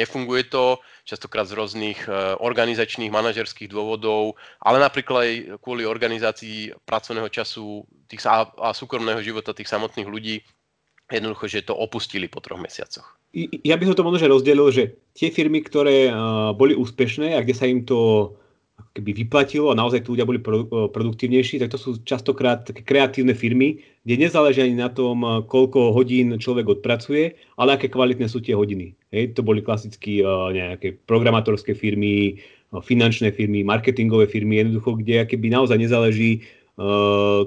nefunguje 0.00 0.48
to, 0.48 0.80
častokrát 1.04 1.44
z 1.44 1.54
rôznych 1.54 2.08
e, 2.08 2.40
organizačných, 2.40 3.14
manažerských 3.14 3.70
dôvodov, 3.70 4.40
ale 4.64 4.80
napríklad 4.80 5.18
aj 5.22 5.32
kvôli 5.62 5.84
organizácii 5.86 6.72
pracovného 6.88 7.28
času 7.28 7.84
tých 8.10 8.24
a 8.24 8.72
súkromného 8.74 9.20
života 9.22 9.54
tých 9.54 9.70
samotných 9.70 10.08
ľudí, 10.08 10.40
jednoducho, 11.12 11.44
že 11.50 11.66
to 11.66 11.76
opustili 11.76 12.28
po 12.28 12.40
troch 12.40 12.60
mesiacoch. 12.60 13.18
Ja 13.66 13.74
by 13.74 13.90
som 13.90 13.98
to 13.98 14.06
možno 14.06 14.30
rozdelil, 14.30 14.70
že 14.70 14.94
tie 15.12 15.28
firmy, 15.34 15.60
ktoré 15.66 16.14
boli 16.54 16.78
úspešné 16.78 17.34
a 17.34 17.42
kde 17.42 17.54
sa 17.54 17.66
im 17.66 17.82
to 17.82 18.30
keby 18.94 19.10
vyplatilo 19.14 19.70
a 19.70 19.78
naozaj 19.78 20.06
tí 20.06 20.14
ľudia 20.14 20.26
boli 20.26 20.38
produktívnejší, 20.90 21.62
tak 21.62 21.74
to 21.74 21.78
sú 21.78 21.98
častokrát 22.06 22.62
také 22.62 22.82
kreatívne 22.82 23.34
firmy, 23.34 23.82
kde 24.06 24.26
nezáleží 24.26 24.62
ani 24.62 24.78
na 24.78 24.90
tom, 24.90 25.22
koľko 25.46 25.94
hodín 25.94 26.34
človek 26.38 26.78
odpracuje, 26.78 27.34
ale 27.58 27.74
aké 27.74 27.90
kvalitné 27.90 28.30
sú 28.30 28.38
tie 28.42 28.54
hodiny. 28.54 28.94
Hej, 29.10 29.34
to 29.34 29.42
boli 29.46 29.62
klasicky 29.62 30.22
nejaké 30.26 30.94
programátorské 31.10 31.74
firmy, 31.74 32.38
finančné 32.82 33.30
firmy, 33.34 33.62
marketingové 33.66 34.26
firmy, 34.30 34.62
jednoducho, 34.62 34.98
kde 34.98 35.26
keby 35.26 35.54
naozaj 35.54 35.78
nezáleží, 35.78 36.46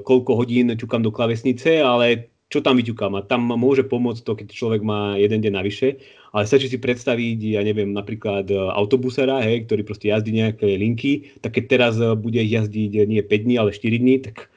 koľko 0.04 0.32
hodín 0.36 0.72
ťukám 0.76 1.04
do 1.04 1.12
klavesnice, 1.12 1.84
ale 1.84 2.32
čo 2.48 2.64
tam 2.64 2.80
vyťukám. 2.80 3.20
A 3.20 3.26
tam 3.28 3.44
môže 3.44 3.84
pomôcť 3.84 4.24
to, 4.24 4.34
keď 4.40 4.48
človek 4.56 4.82
má 4.84 5.20
jeden 5.20 5.44
deň 5.44 5.54
navyše. 5.54 6.00
Ale 6.32 6.48
stačí 6.48 6.72
si 6.72 6.80
predstaviť, 6.80 7.60
ja 7.60 7.62
neviem, 7.64 7.92
napríklad 7.92 8.48
e, 8.48 8.56
autobusera, 8.56 9.44
hej, 9.44 9.68
ktorý 9.68 9.82
proste 9.84 10.12
jazdí 10.12 10.32
nejaké 10.36 10.80
linky, 10.80 11.40
tak 11.44 11.60
keď 11.60 11.64
teraz 11.68 11.94
e, 12.00 12.16
bude 12.16 12.40
jazdiť 12.40 13.08
nie 13.08 13.20
5 13.24 13.46
dní, 13.48 13.56
ale 13.60 13.76
4 13.76 14.00
dní, 14.00 14.16
tak 14.24 14.48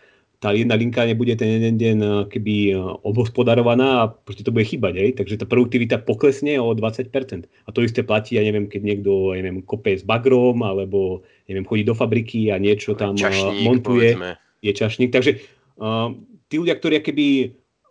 tá 0.41 0.57
jedna 0.57 0.73
linka 0.73 1.05
nebude 1.05 1.37
ten 1.37 1.63
jeden 1.63 1.75
deň 1.79 1.97
e, 1.99 2.09
keby 2.31 2.55
obhospodarovaná 3.03 4.07
a 4.07 4.11
proste 4.11 4.47
to 4.47 4.55
bude 4.55 4.71
chýbať, 4.71 4.95
hej. 4.99 5.11
Takže 5.19 5.43
tá 5.43 5.47
produktivita 5.51 5.99
poklesne 6.03 6.63
o 6.63 6.71
20%. 6.71 7.11
A 7.49 7.69
to 7.75 7.83
isté 7.83 8.07
platí, 8.07 8.39
ja 8.39 8.47
neviem, 8.47 8.71
keď 8.71 8.83
niekto, 8.87 9.35
ja 9.35 9.43
neviem, 9.43 9.67
kope 9.67 9.99
s 9.99 10.07
bagrom, 10.07 10.63
alebo 10.63 11.27
neviem, 11.51 11.67
chodí 11.67 11.83
do 11.83 11.99
fabriky 11.99 12.55
a 12.55 12.63
niečo 12.63 12.95
tam 12.95 13.19
čašník, 13.19 13.67
montuje. 13.67 14.15
Povedzme. 14.15 14.31
Je 14.61 14.73
čašník. 14.77 15.09
Takže 15.09 15.41
uh, 15.81 16.13
tí 16.53 16.61
ľudia, 16.61 16.77
ktorí 16.77 17.01
keby 17.01 17.27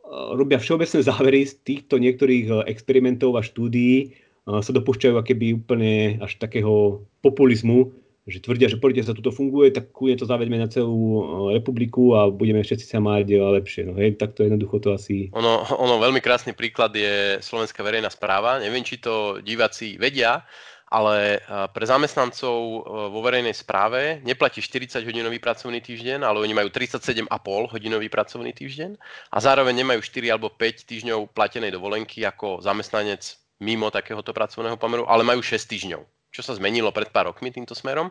robia 0.10 0.58
všeobecné 0.58 1.00
závery 1.06 1.46
z 1.46 1.54
týchto 1.62 2.02
niektorých 2.02 2.46
e, 2.50 2.54
experimentov 2.70 3.38
a 3.38 3.46
štúdií, 3.46 3.96
e, 4.04 4.08
sa 4.46 4.72
dopúšťajú 4.74 5.16
akéby 5.16 5.62
úplne 5.62 6.18
až 6.20 6.42
takého 6.42 7.06
populizmu, 7.22 7.94
že 8.30 8.46
tvrdia, 8.46 8.70
že 8.70 8.78
poďte 8.78 9.10
sa 9.10 9.18
toto 9.18 9.34
funguje, 9.34 9.74
tak 9.74 9.90
kúne 9.90 10.14
to 10.14 10.30
zavedme 10.30 10.54
na 10.62 10.70
celú 10.70 11.26
republiku 11.50 12.14
a 12.14 12.30
budeme 12.30 12.62
všetci 12.62 12.86
sa 12.86 13.02
mať 13.02 13.26
lepšie. 13.42 13.90
No 13.90 13.98
hej, 13.98 14.22
tak 14.22 14.38
to 14.38 14.46
jednoducho 14.46 14.78
to 14.78 14.94
asi... 14.94 15.34
Ono, 15.34 15.66
ono 15.66 15.98
veľmi 15.98 16.22
krásny 16.22 16.54
príklad 16.54 16.94
je 16.94 17.42
Slovenská 17.42 17.82
verejná 17.82 18.14
správa. 18.14 18.62
Neviem, 18.62 18.86
či 18.86 19.02
to 19.02 19.42
diváci 19.42 19.98
vedia, 19.98 20.46
ale 20.90 21.38
pre 21.70 21.86
zamestnancov 21.86 22.82
vo 23.14 23.20
verejnej 23.22 23.54
správe 23.54 24.26
neplatí 24.26 24.58
40-hodinový 24.58 25.38
pracovný 25.38 25.86
týždeň, 25.86 26.26
ale 26.26 26.42
oni 26.42 26.58
majú 26.58 26.74
37,5 26.74 27.30
hodinový 27.70 28.10
pracovný 28.10 28.50
týždeň 28.58 28.98
a 29.30 29.38
zároveň 29.38 29.86
nemajú 29.86 30.02
4 30.02 30.34
alebo 30.34 30.50
5 30.50 30.90
týždňov 30.90 31.30
platenej 31.38 31.70
dovolenky 31.78 32.26
ako 32.26 32.66
zamestnanec 32.66 33.22
mimo 33.62 33.94
takéhoto 33.94 34.34
pracovného 34.34 34.82
pomeru, 34.82 35.06
ale 35.06 35.22
majú 35.22 35.46
6 35.46 35.62
týždňov, 35.70 36.02
čo 36.34 36.42
sa 36.42 36.58
zmenilo 36.58 36.90
pred 36.90 37.14
pár 37.14 37.30
rokmi 37.30 37.54
týmto 37.54 37.78
smerom. 37.78 38.10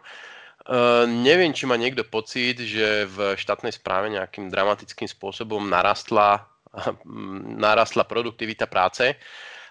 Uh, 0.69 1.09
neviem, 1.09 1.51
či 1.51 1.67
má 1.67 1.75
niekto 1.75 2.07
pocit, 2.07 2.63
že 2.63 3.09
v 3.11 3.35
štátnej 3.35 3.75
správe 3.75 4.13
nejakým 4.13 4.53
dramatickým 4.53 5.09
spôsobom 5.09 5.67
narastla, 5.67 6.47
narastla 7.59 8.07
produktivita 8.07 8.71
práce 8.71 9.19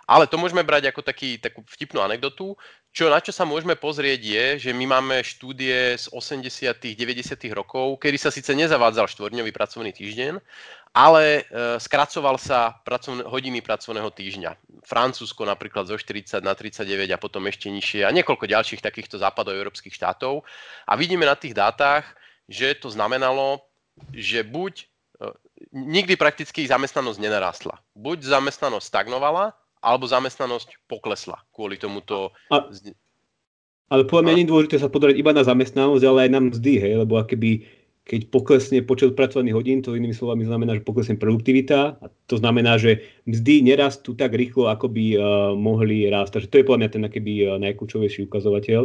Ale 0.07 0.23
to 0.23 0.39
môžeme 0.39 0.63
brať 0.63 0.87
ako 0.95 1.03
taký, 1.03 1.35
takú 1.35 1.67
vtipnú 1.67 1.99
anekdotu. 1.99 2.55
Čo, 2.95 3.11
na 3.11 3.19
čo 3.19 3.35
sa 3.35 3.43
môžeme 3.43 3.75
pozrieť 3.75 4.21
je, 4.23 4.45
že 4.67 4.71
my 4.71 4.87
máme 4.87 5.19
štúdie 5.19 5.99
z 5.99 6.07
80 6.09 6.95
90 6.95 7.35
rokov, 7.51 7.99
kedy 7.99 8.15
sa 8.15 8.31
síce 8.31 8.55
nezavádzal 8.55 9.11
štvorňový 9.11 9.51
pracovný 9.51 9.91
týždeň, 9.91 10.39
ale 10.95 11.43
e, 11.45 11.77
skracoval 11.77 12.39
sa 12.39 12.79
pracovne, 12.87 13.27
hodiny 13.27 13.59
pracovného 13.61 14.09
týždňa. 14.09 14.81
Francúzsko 14.87 15.43
napríklad 15.43 15.91
zo 15.91 15.99
40 15.99 16.41
na 16.41 16.55
39 16.55 16.87
a 17.11 17.21
potom 17.21 17.43
ešte 17.45 17.67
nižšie 17.67 18.07
a 18.07 18.15
niekoľko 18.15 18.47
ďalších 18.47 18.81
takýchto 18.81 19.19
západoeurópskych 19.19 19.93
štátov. 19.93 20.41
A 20.87 20.95
vidíme 20.95 21.27
na 21.27 21.35
tých 21.35 21.53
dátach, 21.53 22.07
že 22.47 22.79
to 22.79 22.87
znamenalo, 22.89 23.61
že 24.15 24.41
buď 24.41 24.73
e, 24.81 24.85
nikdy 25.75 26.15
prakticky 26.15 26.63
zamestnanosť 26.65 27.19
nenarastla. 27.19 27.75
Buď 27.93 28.23
zamestnanosť 28.23 28.87
stagnovala, 28.87 29.53
alebo 29.88 30.03
zamestnanosť 30.03 30.84
poklesla 30.91 31.39
kvôli 31.56 31.79
tomuto. 31.79 32.36
A, 32.51 32.67
ale 33.88 34.03
podľa 34.03 34.24
mňa 34.27 34.34
nie 34.36 34.44
je 34.44 34.51
dôležité 34.51 34.75
sa 34.84 34.91
podoriť 34.91 35.15
iba 35.15 35.32
na 35.32 35.48
zamestnanosť, 35.48 36.03
ale 36.03 36.27
aj 36.27 36.32
na 36.36 36.41
mzdy, 36.51 36.74
hej, 36.84 36.94
lebo 37.08 37.15
akéby 37.15 37.63
keď 38.08 38.32
poklesne 38.32 38.79
počet 38.88 39.20
pracovných 39.20 39.51
hodín, 39.51 39.84
to 39.84 39.91
inými 39.91 40.15
slovami 40.15 40.48
znamená, 40.48 40.79
že 40.79 40.88
poklesne 40.88 41.20
produktivita 41.20 42.00
a 42.00 42.06
to 42.32 42.39
znamená, 42.39 42.79
že 42.79 43.03
mzdy 43.27 43.67
nerastú 43.67 44.15
tak 44.15 44.32
rýchlo, 44.32 44.72
ako 44.72 44.88
by 44.88 45.06
uh, 45.12 45.20
mohli 45.60 46.08
rásť. 46.08 46.39
Takže 46.39 46.48
to 46.48 46.58
je 46.58 46.65
podľa 46.72 46.79
mňa 46.79 46.89
ten 46.96 47.03
akéby 47.03 47.34
uh, 47.44 47.60
najkľúčovejší 47.60 48.32
ukazovateľ, 48.32 48.82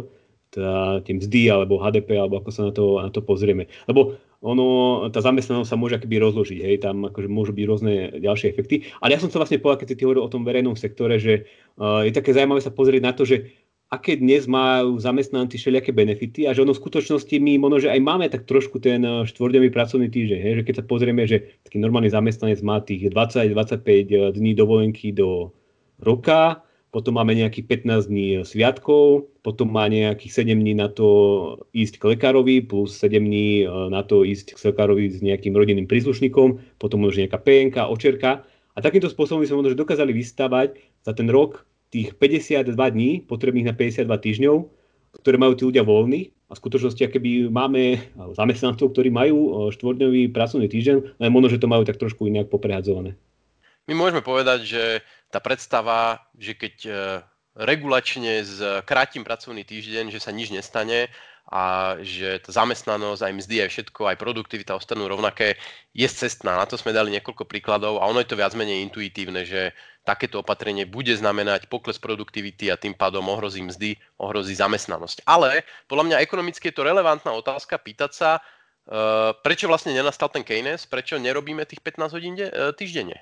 tá, 0.50 0.98
tie 1.06 1.14
mzdy 1.22 1.54
alebo 1.54 1.78
HDP, 1.78 2.18
alebo 2.18 2.42
ako 2.42 2.50
sa 2.50 2.62
na 2.66 2.72
to, 2.74 2.98
na 2.98 3.14
to 3.14 3.22
pozrieme. 3.22 3.70
Lebo 3.86 4.18
ono, 4.42 4.66
tá 5.14 5.22
zamestnanosť 5.22 5.70
sa 5.70 5.78
môže 5.78 6.02
akoby 6.02 6.18
rozložiť, 6.18 6.58
hej, 6.66 6.76
tam 6.82 7.06
akože 7.06 7.30
môžu 7.30 7.54
byť 7.54 7.64
rôzne 7.64 7.94
ďalšie 8.18 8.50
efekty. 8.50 8.90
Ale 8.98 9.14
ja 9.14 9.22
som 9.22 9.30
sa 9.30 9.38
vlastne 9.38 9.62
povedal, 9.62 9.86
keď 9.86 9.88
si 9.94 9.96
ty 9.96 10.02
hovoril 10.02 10.26
o 10.26 10.32
tom 10.32 10.42
verejnom 10.42 10.74
sektore, 10.74 11.22
že 11.22 11.46
uh, 11.78 12.02
je 12.02 12.10
také 12.10 12.34
zaujímavé 12.34 12.58
sa 12.58 12.74
pozrieť 12.74 13.02
na 13.06 13.14
to, 13.14 13.22
že 13.22 13.54
aké 13.92 14.16
dnes 14.16 14.48
majú 14.48 14.96
zamestnanci 14.96 15.60
všelijaké 15.60 15.92
benefity 15.92 16.48
a 16.48 16.56
že 16.56 16.64
ono 16.64 16.72
v 16.72 16.80
skutočnosti 16.80 17.36
my 17.36 17.60
možno, 17.60 17.84
že 17.84 17.92
aj 17.92 18.00
máme 18.00 18.26
tak 18.32 18.48
trošku 18.48 18.80
ten 18.80 19.04
eh, 19.04 19.28
štvorňový 19.28 19.68
pracovný 19.68 20.08
týždeň, 20.08 20.38
hej, 20.40 20.54
že 20.58 20.64
keď 20.64 20.74
sa 20.80 20.84
pozrieme, 20.88 21.22
že 21.28 21.60
taký 21.68 21.76
normálny 21.76 22.08
zamestnanec 22.08 22.64
má 22.64 22.80
tých 22.80 23.12
20-25 23.12 23.52
eh, 23.52 24.32
dní 24.32 24.56
dovolenky 24.56 25.12
do 25.12 25.52
roka, 26.00 26.64
potom 26.92 27.16
máme 27.16 27.32
nejakých 27.32 27.88
15 27.88 28.12
dní 28.12 28.44
sviatkov, 28.44 29.32
potom 29.40 29.72
má 29.72 29.88
nejakých 29.88 30.44
7 30.44 30.60
dní 30.60 30.76
na 30.76 30.92
to 30.92 31.08
ísť 31.72 31.96
k 31.96 32.04
lekárovi, 32.14 32.60
plus 32.60 32.92
7 33.00 33.16
dní 33.16 33.64
e, 33.64 33.88
na 33.88 34.04
to 34.04 34.28
ísť 34.28 34.52
k 34.52 34.70
lekárovi 34.70 35.08
s 35.08 35.24
nejakým 35.24 35.56
rodinným 35.56 35.88
príslušníkom, 35.88 36.76
potom 36.76 37.00
možno 37.00 37.24
nejaká 37.24 37.40
PNK, 37.40 37.88
očerka. 37.88 38.44
A 38.76 38.78
takýmto 38.84 39.08
spôsobom 39.08 39.40
by 39.40 39.48
sme 39.48 39.64
možno 39.64 39.80
dokázali 39.80 40.12
vystavať 40.12 40.76
za 41.00 41.12
ten 41.16 41.32
rok 41.32 41.64
tých 41.88 42.12
52 42.20 42.76
dní, 42.76 43.10
potrebných 43.24 43.72
na 43.72 43.74
52 43.74 44.12
týždňov, 44.12 44.56
ktoré 45.16 45.36
majú 45.40 45.56
tí 45.56 45.64
ľudia 45.64 45.88
voľní. 45.88 46.28
A 46.48 46.52
v 46.52 46.60
skutočnosti, 46.60 47.00
keby 47.08 47.48
máme 47.48 48.04
zamestnancov, 48.36 48.92
ktorí 48.92 49.08
majú 49.08 49.38
e, 49.40 49.50
štvordňový 49.72 50.28
pracovný 50.28 50.68
týždeň, 50.68 51.24
len 51.24 51.30
možno, 51.32 51.48
že 51.48 51.56
to 51.56 51.72
majú 51.72 51.88
tak 51.88 51.96
trošku 51.96 52.28
inak 52.28 52.52
poprehadzované. 52.52 53.16
My 53.90 53.98
môžeme 53.98 54.22
povedať, 54.22 54.60
že 54.62 54.82
tá 55.32 55.40
predstava, 55.40 56.20
že 56.36 56.52
keď 56.52 56.76
e, 56.84 56.92
regulačne 57.56 58.44
krátim 58.84 59.24
pracovný 59.24 59.64
týždeň, 59.64 60.12
že 60.12 60.20
sa 60.20 60.32
nič 60.32 60.52
nestane 60.52 61.08
a 61.50 61.96
že 62.00 62.38
tá 62.38 62.54
zamestnanosť, 62.54 63.20
aj 63.20 63.32
mzdy, 63.42 63.56
aj 63.66 63.70
všetko, 63.74 64.00
aj 64.08 64.16
produktivita 64.16 64.78
ostanú 64.78 65.10
rovnaké, 65.10 65.58
je 65.92 66.06
cestná. 66.06 66.56
Na 66.56 66.64
to 66.64 66.78
sme 66.78 66.94
dali 66.94 67.12
niekoľko 67.18 67.44
príkladov 67.44 67.98
a 67.98 68.08
ono 68.08 68.22
je 68.22 68.30
to 68.30 68.38
viac 68.38 68.54
menej 68.54 68.80
intuitívne, 68.86 69.42
že 69.42 69.74
takéto 70.06 70.40
opatrenie 70.40 70.86
bude 70.86 71.12
znamenať 71.12 71.66
pokles 71.66 71.98
produktivity 71.98 72.70
a 72.70 72.78
tým 72.78 72.94
pádom 72.94 73.26
ohrozí 73.26 73.60
mzdy, 73.62 73.98
ohrozí 74.22 74.54
zamestnanosť. 74.54 75.26
Ale 75.26 75.66
podľa 75.90 76.14
mňa 76.14 76.22
ekonomicky 76.24 76.70
je 76.70 76.76
to 76.78 76.86
relevantná 76.86 77.34
otázka 77.34 77.76
pýtať 77.76 78.10
sa, 78.14 78.30
e, 78.38 78.40
prečo 79.42 79.68
vlastne 79.68 79.92
nenastal 79.92 80.30
ten 80.30 80.46
Keynes, 80.46 80.86
prečo 80.86 81.18
nerobíme 81.18 81.66
tých 81.66 81.82
15 81.84 82.16
hodín 82.16 82.34
e, 82.38 82.48
týždenne? 82.74 83.18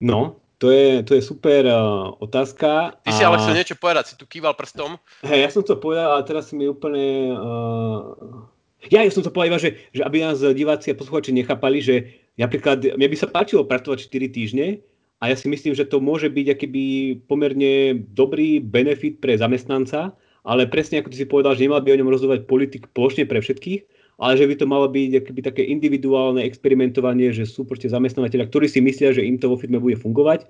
No, 0.00 0.40
to 0.60 0.68
je, 0.68 1.00
to 1.08 1.16
je 1.16 1.22
super 1.24 1.64
uh, 1.64 2.12
otázka. 2.20 3.00
Ty 3.00 3.10
a... 3.10 3.16
si 3.16 3.24
ale 3.24 3.40
chcel 3.40 3.56
niečo 3.56 3.80
povedať, 3.80 4.12
si 4.12 4.14
tu 4.20 4.28
kýval 4.28 4.52
prstom. 4.52 5.00
Hej, 5.24 5.40
ja 5.40 5.48
som 5.48 5.64
to 5.64 5.80
povedal, 5.80 6.20
ale 6.20 6.22
teraz 6.28 6.52
si 6.52 6.54
mi 6.54 6.68
úplne... 6.68 7.32
Uh... 7.32 8.44
Ja, 8.92 9.04
ja 9.04 9.12
som 9.12 9.20
to 9.20 9.28
povedal 9.28 9.60
že, 9.60 9.76
že 9.92 10.00
aby 10.00 10.24
nás 10.24 10.40
diváci 10.40 10.92
a 10.92 10.96
posluchači 10.96 11.36
nechápali, 11.36 11.84
že 11.84 12.16
napríklad, 12.40 12.96
mne 12.96 13.08
by 13.12 13.16
sa 13.16 13.28
páčilo 13.28 13.68
pracovať 13.68 14.08
4 14.08 14.36
týždne 14.36 14.80
a 15.20 15.28
ja 15.28 15.36
si 15.36 15.52
myslím, 15.52 15.76
že 15.76 15.84
to 15.84 16.00
môže 16.00 16.32
byť 16.32 16.46
akýby 16.56 16.84
pomerne 17.28 18.00
dobrý 18.16 18.56
benefit 18.64 19.20
pre 19.20 19.36
zamestnanca, 19.36 20.16
ale 20.48 20.64
presne 20.64 21.04
ako 21.04 21.12
ty 21.12 21.16
si 21.20 21.28
povedal, 21.28 21.52
že 21.56 21.68
nemal 21.68 21.84
by 21.84 21.92
o 21.92 21.98
ňom 22.00 22.08
rozhodovať 22.08 22.48
politik 22.48 22.88
plošne 22.96 23.28
pre 23.28 23.44
všetkých, 23.44 23.99
ale 24.20 24.36
že 24.36 24.44
by 24.44 24.54
to 24.60 24.66
malo 24.68 24.86
byť 24.86 25.24
akoby 25.24 25.40
také 25.40 25.62
individuálne 25.64 26.44
experimentovanie, 26.44 27.32
že 27.32 27.48
sú 27.48 27.64
proste 27.64 27.88
zamestnávateľia, 27.88 28.52
ktorí 28.52 28.68
si 28.68 28.84
myslia, 28.84 29.16
že 29.16 29.24
im 29.24 29.40
to 29.40 29.48
vo 29.48 29.56
firme 29.56 29.80
bude 29.80 29.96
fungovať 29.96 30.44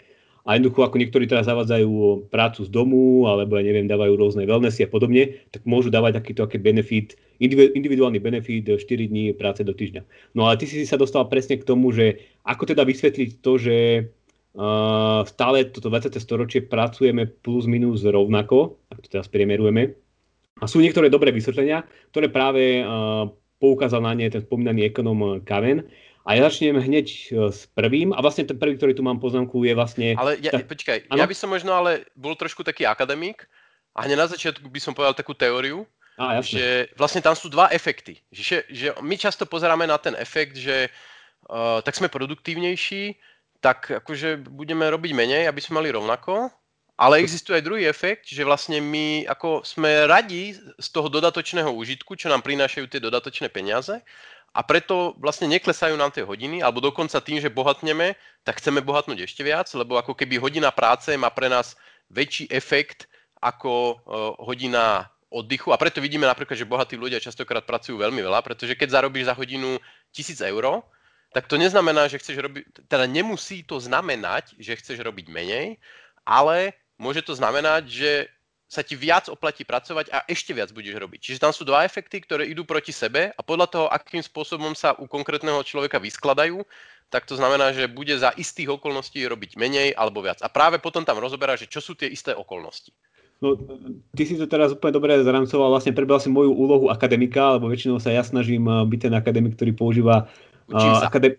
a 0.48 0.56
jednoducho 0.56 0.88
ako 0.88 0.96
niektorí 0.96 1.28
teraz 1.28 1.46
zavádzajú 1.46 2.26
prácu 2.32 2.60
z 2.64 2.70
domu 2.72 3.28
alebo 3.28 3.60
ja 3.60 3.64
neviem, 3.64 3.84
dávajú 3.84 4.16
rôzne 4.16 4.48
wellnessy 4.48 4.88
a 4.88 4.90
podobne, 4.90 5.36
tak 5.52 5.62
môžu 5.68 5.92
dávať 5.92 6.18
takýto 6.18 6.48
aký 6.48 6.56
benefit, 6.56 7.14
individuálny 7.40 8.18
benefit 8.18 8.66
4 8.66 8.80
dní 8.82 9.36
práce 9.36 9.60
do 9.60 9.76
týždňa. 9.76 10.02
No 10.36 10.48
ale 10.48 10.56
ty 10.56 10.64
si 10.64 10.88
sa 10.88 10.96
dostal 10.96 11.28
presne 11.28 11.60
k 11.60 11.68
tomu, 11.68 11.92
že 11.92 12.24
ako 12.48 12.72
teda 12.72 12.88
vysvetliť 12.88 13.30
to, 13.44 13.52
že 13.60 13.76
uh, 14.56 15.22
stále 15.28 15.68
toto 15.68 15.92
20. 15.92 16.16
storočie 16.16 16.64
pracujeme 16.64 17.28
plus 17.28 17.68
minus 17.68 18.00
rovnako, 18.02 18.80
ak 18.88 19.04
to 19.04 19.08
teraz 19.12 19.28
priemerujeme. 19.28 19.92
A 20.60 20.68
sú 20.68 20.80
niektoré 20.80 21.08
dobré 21.08 21.32
vysvetlenia, 21.32 21.88
ktoré 22.12 22.28
práve 22.28 22.84
uh, 22.84 23.32
poukázal 23.60 24.00
na 24.00 24.16
ne 24.16 24.26
ten 24.32 24.40
spomínaný 24.40 24.88
ekonom 24.88 25.20
eh, 25.22 25.30
Kaven. 25.44 25.84
A 26.24 26.36
ja 26.36 26.48
začnem 26.48 26.80
hneď 26.80 27.06
eh, 27.06 27.52
s 27.52 27.68
prvým. 27.70 28.16
A 28.16 28.24
vlastne 28.24 28.48
ten 28.48 28.56
prvý, 28.56 28.80
ktorý 28.80 28.96
tu 28.96 29.04
mám 29.04 29.20
poznámku, 29.20 29.62
je 29.62 29.76
vlastne... 29.76 30.16
Ale 30.16 30.40
ja, 30.40 30.56
tá... 30.56 30.64
počkaj, 30.64 31.12
ano? 31.12 31.20
ja 31.20 31.28
by 31.28 31.36
som 31.36 31.52
možno 31.52 31.76
ale 31.76 32.08
bol 32.16 32.32
trošku 32.34 32.64
taký 32.64 32.88
akademik 32.88 33.44
a 33.94 34.08
hneď 34.08 34.16
na 34.16 34.26
začiatku 34.26 34.66
by 34.66 34.80
som 34.80 34.96
povedal 34.96 35.12
takú 35.12 35.36
teóriu, 35.36 35.84
a, 36.20 36.44
že 36.44 36.92
vlastne 37.00 37.24
tam 37.24 37.32
sú 37.32 37.48
dva 37.48 37.72
efekty. 37.72 38.20
Že, 38.28 38.68
že 38.68 38.86
my 39.00 39.16
často 39.16 39.48
pozeráme 39.48 39.88
na 39.88 39.96
ten 39.96 40.12
efekt, 40.20 40.52
že 40.52 40.92
uh, 41.48 41.80
tak 41.80 41.96
sme 41.96 42.12
produktívnejší, 42.12 43.16
tak 43.64 43.88
akože 44.04 44.44
budeme 44.52 44.84
robiť 44.84 45.16
menej, 45.16 45.48
aby 45.48 45.60
sme 45.64 45.80
mali 45.80 45.88
rovnako. 45.88 46.52
Ale 47.00 47.24
existuje 47.24 47.56
aj 47.56 47.64
druhý 47.64 47.88
efekt, 47.88 48.28
že 48.28 48.44
vlastne 48.44 48.76
my 48.84 49.24
ako 49.24 49.64
sme 49.64 50.04
radi 50.04 50.52
z 50.52 50.88
toho 50.92 51.08
dodatočného 51.08 51.72
užitku, 51.72 52.12
čo 52.12 52.28
nám 52.28 52.44
prinášajú 52.44 52.92
tie 52.92 53.00
dodatočné 53.00 53.48
peniaze 53.48 54.04
a 54.52 54.60
preto 54.60 55.16
vlastne 55.16 55.48
neklesajú 55.48 55.96
nám 55.96 56.12
tie 56.12 56.26
hodiny, 56.26 56.60
alebo 56.60 56.84
dokonca 56.84 57.22
tým, 57.24 57.40
že 57.40 57.48
bohatneme, 57.48 58.18
tak 58.44 58.60
chceme 58.60 58.84
bohatnúť 58.84 59.24
ešte 59.24 59.40
viac, 59.40 59.70
lebo 59.72 59.96
ako 59.96 60.12
keby 60.12 60.36
hodina 60.36 60.68
práce 60.74 61.14
má 61.16 61.32
pre 61.32 61.48
nás 61.48 61.72
väčší 62.12 62.52
efekt 62.52 63.08
ako 63.40 63.72
uh, 63.72 64.36
hodina 64.42 65.08
oddychu. 65.30 65.70
A 65.70 65.80
preto 65.80 66.02
vidíme 66.02 66.26
napríklad, 66.26 66.58
že 66.58 66.68
bohatí 66.68 66.98
ľudia 66.98 67.22
častokrát 67.22 67.62
pracujú 67.62 67.96
veľmi 67.96 68.20
veľa, 68.20 68.42
pretože 68.42 68.74
keď 68.74 69.00
zarobíš 69.00 69.30
za 69.30 69.38
hodinu 69.38 69.78
1000 70.12 70.52
eur, 70.52 70.82
tak 71.30 71.46
to 71.46 71.54
neznamená, 71.54 72.10
že 72.10 72.18
chceš 72.18 72.42
robiť, 72.42 72.90
teda 72.90 73.06
nemusí 73.06 73.62
to 73.62 73.78
znamenať, 73.78 74.58
že 74.58 74.74
chceš 74.74 74.98
robiť 74.98 75.30
menej, 75.30 75.78
ale 76.26 76.74
môže 77.00 77.24
to 77.24 77.32
znamenať, 77.32 77.88
že 77.88 78.12
sa 78.70 78.86
ti 78.86 78.94
viac 78.94 79.26
oplatí 79.26 79.66
pracovať 79.66 80.14
a 80.14 80.22
ešte 80.30 80.54
viac 80.54 80.70
budeš 80.70 80.94
robiť. 80.94 81.18
Čiže 81.18 81.42
tam 81.42 81.50
sú 81.50 81.66
dva 81.66 81.82
efekty, 81.82 82.22
ktoré 82.22 82.46
idú 82.46 82.62
proti 82.62 82.94
sebe 82.94 83.34
a 83.34 83.40
podľa 83.42 83.66
toho, 83.66 83.86
akým 83.90 84.22
spôsobom 84.22 84.78
sa 84.78 84.94
u 84.94 85.10
konkrétneho 85.10 85.58
človeka 85.66 85.98
vyskladajú, 85.98 86.62
tak 87.10 87.26
to 87.26 87.34
znamená, 87.34 87.74
že 87.74 87.90
bude 87.90 88.14
za 88.14 88.30
istých 88.38 88.78
okolností 88.78 89.26
robiť 89.26 89.58
menej 89.58 89.90
alebo 89.98 90.22
viac. 90.22 90.38
A 90.46 90.46
práve 90.46 90.78
potom 90.78 91.02
tam 91.02 91.18
rozoberá, 91.18 91.58
že 91.58 91.66
čo 91.66 91.82
sú 91.82 91.98
tie 91.98 92.06
isté 92.06 92.30
okolnosti. 92.30 92.94
No, 93.40 93.56
ty 94.14 94.22
si 94.28 94.36
to 94.36 94.44
teraz 94.46 94.76
úplne 94.76 94.94
dobre 94.94 95.16
zrancoval, 95.24 95.72
vlastne 95.72 95.96
prebral 95.96 96.20
si 96.20 96.28
moju 96.28 96.52
úlohu 96.52 96.92
akademika, 96.92 97.56
lebo 97.56 97.72
väčšinou 97.72 97.96
sa 97.96 98.12
ja 98.12 98.22
snažím 98.22 98.68
eh, 98.68 98.84
byť 98.86 99.00
ten 99.10 99.14
akademik, 99.16 99.58
ktorý 99.58 99.72
používa 99.74 100.30
akadem- 100.72 101.38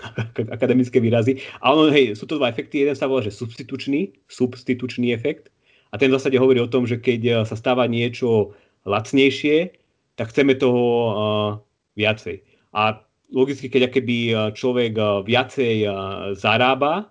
akademické 0.56 0.98
výrazy. 1.02 1.42
A 1.62 1.74
ono, 1.74 1.90
hej, 1.90 2.14
sú 2.14 2.26
to 2.26 2.38
dva 2.38 2.50
efekty. 2.50 2.82
Jeden 2.86 2.94
sa 2.94 3.10
volá, 3.10 3.22
že 3.22 3.34
substitučný, 3.34 4.14
substitučný 4.30 5.12
efekt. 5.12 5.50
A 5.90 5.96
ten 5.96 6.12
v 6.12 6.16
zásade 6.20 6.36
hovorí 6.36 6.60
o 6.60 6.70
tom, 6.70 6.84
že 6.84 7.00
keď 7.00 7.20
eh, 7.24 7.34
sa 7.48 7.56
stáva 7.56 7.88
niečo 7.88 8.52
lacnejšie, 8.88 9.74
tak 10.18 10.34
chceme 10.34 10.58
toho 10.58 10.82
uh, 10.82 11.50
viacej. 11.94 12.42
A 12.74 12.98
logicky, 13.30 13.70
keď 13.70 13.94
keby 13.94 14.16
eh, 14.34 14.36
človek 14.50 14.98
viacej 15.22 15.86
uh, 15.86 15.94
zarába, 16.34 17.06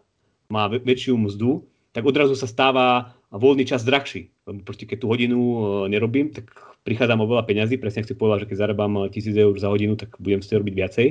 má 0.52 0.68
väčšiu 0.72 1.16
mzdu, 1.16 1.64
tak 1.92 2.08
odrazu 2.08 2.36
sa 2.36 2.48
stáva 2.48 3.16
voľný 3.32 3.68
čas 3.68 3.84
drahší. 3.84 4.32
Lebo 4.48 4.64
proste 4.64 4.88
keď 4.88 5.04
tú 5.04 5.08
hodinu 5.12 5.40
nerobím, 5.92 6.32
tak 6.32 6.48
prichádzam 6.88 7.20
o 7.20 7.28
veľa 7.28 7.44
peňazí. 7.44 7.76
Presne 7.76 8.08
ak 8.08 8.08
si 8.08 8.16
povedal, 8.16 8.48
že 8.48 8.48
keď 8.48 8.64
zarábam 8.64 9.12
1000 9.12 9.36
eur 9.36 9.52
za 9.60 9.68
hodinu, 9.68 10.00
tak 10.00 10.16
budem 10.24 10.40
si 10.40 10.56
robiť 10.56 10.72
viacej. 10.72 11.08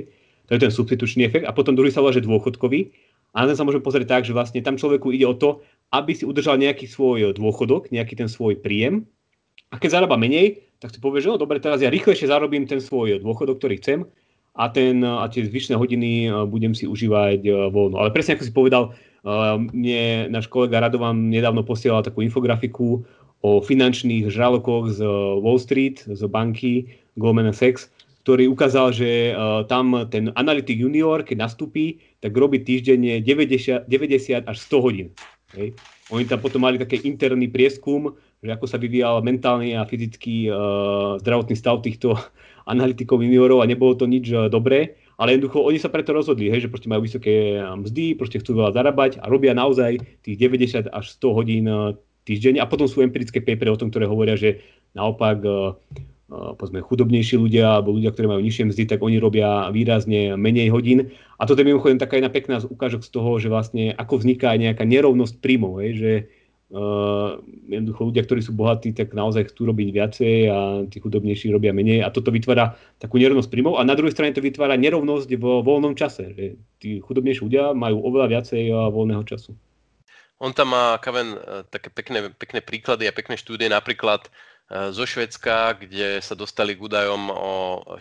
To 0.47 0.55
je 0.55 0.63
ten 0.63 0.73
substitučný 0.73 1.27
efekt. 1.27 1.47
A 1.47 1.53
potom 1.55 1.75
druhý 1.75 1.91
sa 1.91 2.01
volá, 2.03 2.15
že 2.15 2.23
dôchodkový. 2.23 2.95
A 3.35 3.45
na 3.45 3.53
ten 3.53 3.59
sa 3.59 3.67
môžeme 3.67 3.85
pozrieť 3.85 4.09
tak, 4.09 4.23
že 4.25 4.33
vlastne 4.33 4.63
tam 4.65 4.81
človeku 4.81 5.13
ide 5.13 5.27
o 5.29 5.37
to, 5.37 5.61
aby 5.93 6.17
si 6.17 6.25
udržal 6.25 6.57
nejaký 6.57 6.89
svoj 6.89 7.37
dôchodok, 7.37 7.93
nejaký 7.93 8.17
ten 8.17 8.31
svoj 8.31 8.59
príjem. 8.59 9.05
A 9.75 9.83
keď 9.83 10.01
zarába 10.01 10.17
menej, 10.17 10.63
tak 10.79 10.95
si 10.95 11.03
povie, 11.03 11.21
že 11.21 11.29
no 11.29 11.37
dobre, 11.37 11.59
teraz 11.59 11.83
ja 11.83 11.91
rýchlejšie 11.91 12.31
zarobím 12.31 12.65
ten 12.65 12.79
svoj 12.79 13.21
dôchodok, 13.21 13.59
ktorý 13.61 13.75
chcem 13.83 13.99
a, 14.57 14.73
ten, 14.73 15.05
a 15.05 15.27
tie 15.29 15.45
zvyšné 15.45 15.77
hodiny 15.77 16.33
budem 16.49 16.73
si 16.73 16.89
užívať 16.89 17.45
voľno. 17.75 18.01
Ale 18.01 18.15
presne 18.15 18.39
ako 18.39 18.45
si 18.47 18.53
povedal, 18.57 18.97
mne 19.75 20.33
náš 20.33 20.47
kolega 20.49 20.81
Radovan 20.81 21.29
nedávno 21.29 21.67
posielal 21.67 22.07
takú 22.07 22.23
infografiku 22.23 23.05
o 23.45 23.61
finančných 23.61 24.33
žralokoch 24.33 24.97
z 24.97 25.05
Wall 25.43 25.61
Street, 25.61 26.07
z 26.09 26.23
banky 26.31 26.89
Goldman 27.21 27.53
Sachs, 27.53 27.93
ktorý 28.27 28.51
ukázal, 28.51 28.91
že 28.91 29.31
tam 29.71 30.03
ten 30.11 30.35
analytik 30.35 30.83
junior, 30.83 31.23
keď 31.23 31.47
nastúpi, 31.47 32.03
tak 32.19 32.35
robí 32.35 32.59
týždenne 32.59 33.23
90, 33.23 33.87
90 33.87 34.51
až 34.51 34.57
100 34.67 34.83
hodín. 34.83 35.15
Hej. 35.55 35.79
Oni 36.11 36.27
tam 36.27 36.43
potom 36.43 36.67
mali 36.67 36.75
taký 36.75 37.07
interný 37.07 37.47
prieskum, 37.47 38.19
že 38.43 38.51
ako 38.51 38.67
sa 38.67 38.83
vyvíjal 38.83 39.23
mentálny 39.23 39.79
a 39.79 39.87
fyzický 39.87 40.51
uh, 40.51 41.19
zdravotný 41.23 41.55
stav 41.55 41.83
týchto 41.87 42.19
analytikov 42.73 43.23
juniorov 43.23 43.63
a 43.63 43.71
nebolo 43.71 43.95
to 43.95 44.11
nič 44.11 44.27
uh, 44.35 44.51
dobré, 44.51 44.99
ale 45.23 45.39
jednoducho 45.39 45.63
oni 45.63 45.79
sa 45.79 45.91
preto 45.91 46.11
rozhodli, 46.11 46.51
hej, 46.51 46.67
že 46.67 46.71
proste 46.71 46.91
majú 46.91 47.07
vysoké 47.07 47.63
mzdy, 47.63 48.19
proste 48.19 48.43
chcú 48.43 48.59
veľa 48.59 48.75
zarábať 48.75 49.23
a 49.23 49.31
robia 49.31 49.55
naozaj 49.55 50.03
tých 50.27 50.37
90 50.39 50.91
až 50.91 51.05
100 51.23 51.39
hodín 51.39 51.67
uh, 51.71 51.95
týždeň 52.27 52.59
a 52.59 52.67
potom 52.67 52.91
sú 52.91 53.07
empirické 53.07 53.39
papery 53.39 53.71
o 53.71 53.79
tom, 53.79 53.91
ktoré 53.91 54.11
hovoria, 54.11 54.35
že 54.35 54.63
naopak 54.95 55.39
uh, 55.47 55.79
povedzme, 56.27 56.83
chudobnejší 56.83 57.39
ľudia 57.39 57.79
alebo 57.79 57.95
ľudia, 57.95 58.11
ktorí 58.11 58.27
majú 58.27 58.43
nižšie 58.43 58.75
mzdy, 58.75 58.85
tak 58.91 58.99
oni 58.99 59.23
robia 59.23 59.71
výrazne 59.71 60.35
menej 60.35 60.75
hodín. 60.75 61.15
A 61.39 61.47
toto 61.47 61.63
je 61.63 61.71
mimochodom 61.71 62.03
taká 62.03 62.19
jedna 62.19 62.35
pekná 62.35 62.59
ukážok 62.59 63.07
z 63.07 63.11
toho, 63.15 63.31
že 63.39 63.47
vlastne 63.47 63.95
ako 63.95 64.27
vzniká 64.27 64.51
aj 64.51 64.59
nejaká 64.59 64.83
nerovnosť 64.83 65.39
príjmov, 65.39 65.79
že 65.95 66.27
uh, 66.75 67.39
jednoducho 67.71 68.11
ľudia, 68.11 68.27
ktorí 68.27 68.43
sú 68.43 68.59
bohatí, 68.59 68.91
tak 68.91 69.15
naozaj 69.15 69.55
chcú 69.55 69.71
robiť 69.71 69.89
viacej 69.95 70.35
a 70.51 70.59
tí 70.91 70.99
chudobnejší 70.99 71.55
robia 71.55 71.71
menej 71.71 72.03
a 72.03 72.11
toto 72.11 72.35
vytvára 72.35 72.75
takú 72.99 73.23
nerovnosť 73.23 73.47
príjmov 73.47 73.79
a 73.79 73.87
na 73.87 73.95
druhej 73.95 74.11
strane 74.11 74.35
to 74.35 74.43
vytvára 74.43 74.75
nerovnosť 74.75 75.31
vo 75.39 75.63
voľnom 75.63 75.95
čase, 75.95 76.35
že 76.35 76.59
tí 76.83 76.99
chudobnejší 76.99 77.47
ľudia 77.47 77.71
majú 77.71 78.03
oveľa 78.03 78.35
viacej 78.35 78.75
voľného 78.91 79.23
času. 79.23 79.55
On 80.39 80.53
tam 80.53 80.77
má, 80.77 81.01
Kaven, 81.01 81.33
e, 81.33 81.39
také 81.73 81.89
pekné, 81.89 82.29
pekné 82.29 82.61
príklady 82.61 83.09
a 83.09 83.17
pekné 83.17 83.41
štúdie, 83.41 83.73
napríklad 83.73 84.29
Eh, 84.67 84.91
zo 84.91 85.07
Švedska, 85.07 85.79
kde 85.79 86.19
sa 86.19 86.35
dostali 86.35 86.75
k 86.75 86.83
údajom 86.83 87.31
o, 87.31 87.53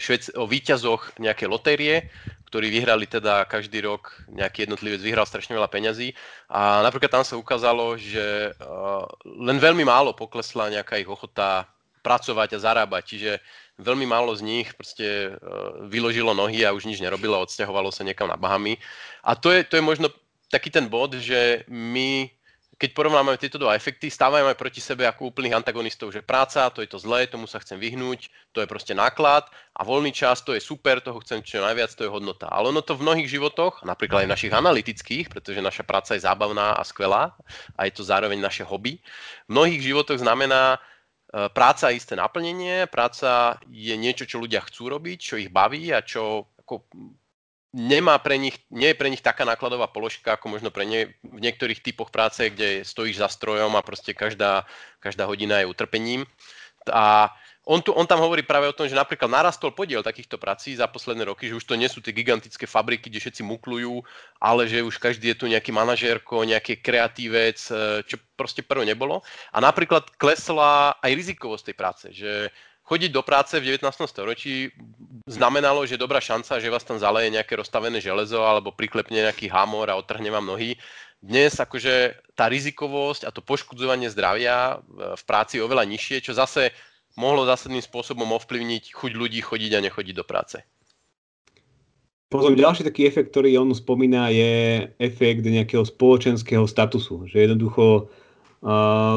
Švec- 0.01 0.34
o 0.34 0.50
výťazoch 0.50 1.22
nejakej 1.22 1.46
lotérie, 1.46 2.10
ktorí 2.50 2.74
vyhrali 2.74 3.06
teda 3.06 3.46
každý 3.46 3.86
rok, 3.86 4.18
nejaký 4.34 4.65
jednotlivec 4.65 4.98
vyhral 4.98 5.30
strašne 5.30 5.54
veľa 5.54 5.70
peňazí. 5.70 6.18
A 6.50 6.82
napríklad 6.82 7.22
tam 7.22 7.25
sa 7.27 7.38
ukázalo, 7.38 8.01
že 8.01 8.50
uh, 8.58 9.06
len 9.46 9.62
veľmi 9.62 9.86
málo 9.86 10.18
poklesla 10.18 10.74
nejaká 10.74 10.98
ich 10.98 11.06
ochota 11.06 11.70
pracovať 12.01 12.58
a 12.58 12.63
zarábať, 12.63 13.04
čiže 13.13 13.32
veľmi 13.82 14.10
málo 14.10 14.34
z 14.34 14.46
nich 14.46 14.70
proste 14.77 15.34
vyložilo 15.89 16.38
nohy 16.38 16.62
a 16.62 16.74
už 16.74 16.86
nič 16.86 17.01
nerobilo, 17.01 17.42
odsťahovalo 17.42 17.89
sa 17.89 18.06
niekam 18.06 18.30
na 18.30 18.38
Bahamy. 18.38 18.77
A 19.25 19.34
to 19.34 19.50
je, 19.50 19.65
to 19.65 19.82
je 19.82 19.84
možno 19.86 20.13
taký 20.52 20.70
ten 20.70 20.90
bod, 20.90 21.18
že 21.18 21.66
my 21.70 22.30
keď 22.75 22.92
porovnáme 22.92 23.40
tieto 23.40 23.56
dva 23.56 23.72
efekty, 23.72 24.12
stávame 24.12 24.52
proti 24.52 24.84
sebe 24.84 25.08
ako 25.08 25.32
úplných 25.32 25.56
antagonistov, 25.56 26.12
že 26.12 26.20
práca, 26.20 26.68
to 26.68 26.84
je 26.84 26.90
to 26.92 27.00
zlé, 27.00 27.24
tomu 27.24 27.48
sa 27.48 27.64
chcem 27.64 27.80
vyhnúť, 27.80 28.28
to 28.52 28.60
je 28.60 28.68
proste 28.68 28.92
náklad 28.92 29.48
a 29.72 29.82
voľný 29.88 30.12
čas, 30.12 30.44
to 30.44 30.52
je 30.52 30.60
super, 30.60 31.00
toho 31.00 31.24
chcem 31.24 31.40
čo 31.40 31.64
najviac, 31.64 31.96
to 31.96 32.04
je 32.04 32.12
hodnota. 32.12 32.52
Ale 32.52 32.75
ono 32.75 32.84
to 32.84 33.00
v 33.00 33.08
mnohých 33.08 33.32
životoch, 33.32 33.88
napríklad 33.88 34.28
aj 34.28 34.34
našich 34.36 34.52
analytických, 34.52 35.32
pretože 35.32 35.64
naša 35.64 35.88
práca 35.88 36.20
je 36.20 36.28
zábavná 36.28 36.75
a 36.75 36.84
skvelá 36.84 37.32
a 37.80 37.88
je 37.88 37.96
to 37.96 38.04
zároveň 38.04 38.44
naše 38.44 38.68
hobby, 38.68 39.00
v 39.48 39.50
mnohých 39.56 39.80
životoch 39.80 40.20
znamená, 40.20 40.75
e, 40.75 41.48
práca 41.56 41.96
isté 41.96 42.20
naplnenie, 42.20 42.92
práca 42.92 43.56
je 43.72 43.96
niečo, 43.96 44.28
čo 44.28 44.44
ľudia 44.44 44.60
chcú 44.68 44.92
robiť, 44.92 45.18
čo 45.24 45.40
ich 45.40 45.48
baví 45.48 45.96
a 45.96 46.04
čo 46.04 46.51
ako 46.60 46.92
nemá 47.75 48.16
pre 48.24 48.40
nich, 48.40 48.55
nie 48.72 48.96
je 48.96 49.00
pre 49.00 49.11
nich 49.11 49.20
taká 49.20 49.44
nákladová 49.44 49.92
položka, 49.92 50.40
ako 50.40 50.48
možno 50.48 50.72
pre 50.72 50.88
ne 50.88 51.11
v 51.27 51.40
niektorých 51.44 51.83
typoch 51.83 52.07
práce, 52.07 52.48
kde 52.48 52.88
stojíš 52.88 53.20
za 53.20 53.27
strojom 53.27 53.75
a 53.75 53.83
proste 53.83 54.16
každá, 54.16 54.64
každá 55.03 55.27
hodina 55.27 55.59
je 55.59 55.68
utrpením. 55.68 56.24
A 56.88 57.35
on, 57.68 57.81
tu, 57.81 57.92
on 57.92 58.07
tam 58.07 58.22
hovorí 58.22 58.46
práve 58.46 58.70
o 58.70 58.77
tom, 58.77 58.85
že 58.88 58.96
napríklad 58.96 59.27
narastol 59.27 59.74
podiel 59.74 60.05
takýchto 60.05 60.38
prací 60.38 60.77
za 60.77 60.88
posledné 60.88 61.27
roky, 61.27 61.50
že 61.50 61.57
už 61.57 61.66
to 61.66 61.75
nie 61.75 61.90
sú 61.90 62.00
tie 62.00 62.16
gigantické 62.16 62.64
fabriky, 62.70 63.09
kde 63.09 63.20
všetci 63.20 63.42
muklujú, 63.44 64.05
ale 64.38 64.70
že 64.70 64.85
už 64.85 64.96
každý 65.01 65.33
je 65.33 65.40
tu 65.44 65.46
nejaký 65.50 65.74
manažérko, 65.74 66.46
nejaký 66.46 66.79
kreatívec, 66.79 67.57
čo 68.05 68.16
proste 68.38 68.61
prvé 68.61 68.85
nebolo. 68.85 69.25
A 69.51 69.59
napríklad 69.59 70.14
klesla 70.16 70.96
aj 71.01 71.11
rizikovosť 71.11 71.64
tej 71.66 71.75
práce, 71.75 72.05
že 72.14 72.53
chodiť 72.86 73.10
do 73.10 73.26
práce 73.26 73.58
v 73.58 73.66
19. 73.74 73.82
storočí 74.06 74.70
znamenalo, 75.26 75.90
že 75.90 75.98
dobrá 75.98 76.22
šanca, 76.22 76.62
že 76.62 76.70
vás 76.70 76.86
tam 76.86 77.02
zaleje 77.02 77.34
nejaké 77.34 77.58
rozstavené 77.58 77.98
železo 77.98 78.46
alebo 78.46 78.70
priklepne 78.70 79.26
nejaký 79.26 79.50
hamor 79.50 79.90
a 79.90 79.98
otrhne 79.98 80.30
vám 80.30 80.46
nohy. 80.46 80.78
Dnes 81.18 81.58
akože 81.58 82.14
tá 82.38 82.46
rizikovosť 82.46 83.26
a 83.26 83.34
to 83.34 83.42
poškudzovanie 83.42 84.14
zdravia 84.14 84.78
v 84.94 85.24
práci 85.26 85.58
je 85.58 85.66
oveľa 85.66 85.90
nižšie, 85.90 86.22
čo 86.22 86.38
zase 86.38 86.70
mohlo 87.18 87.50
zásadným 87.50 87.82
spôsobom 87.82 88.30
ovplyvniť 88.38 88.94
chuť 88.94 89.12
ľudí 89.18 89.42
chodiť 89.42 89.72
a 89.74 89.84
nechodiť 89.90 90.14
do 90.14 90.26
práce. 90.28 90.62
Potom 92.30 92.54
ďalší 92.54 92.86
taký 92.86 93.10
efekt, 93.10 93.34
ktorý 93.34 93.58
on 93.58 93.74
spomína, 93.74 94.30
je 94.30 94.86
efekt 95.02 95.42
nejakého 95.42 95.86
spoločenského 95.88 96.68
statusu. 96.70 97.26
Že 97.26 97.50
jednoducho 97.50 98.12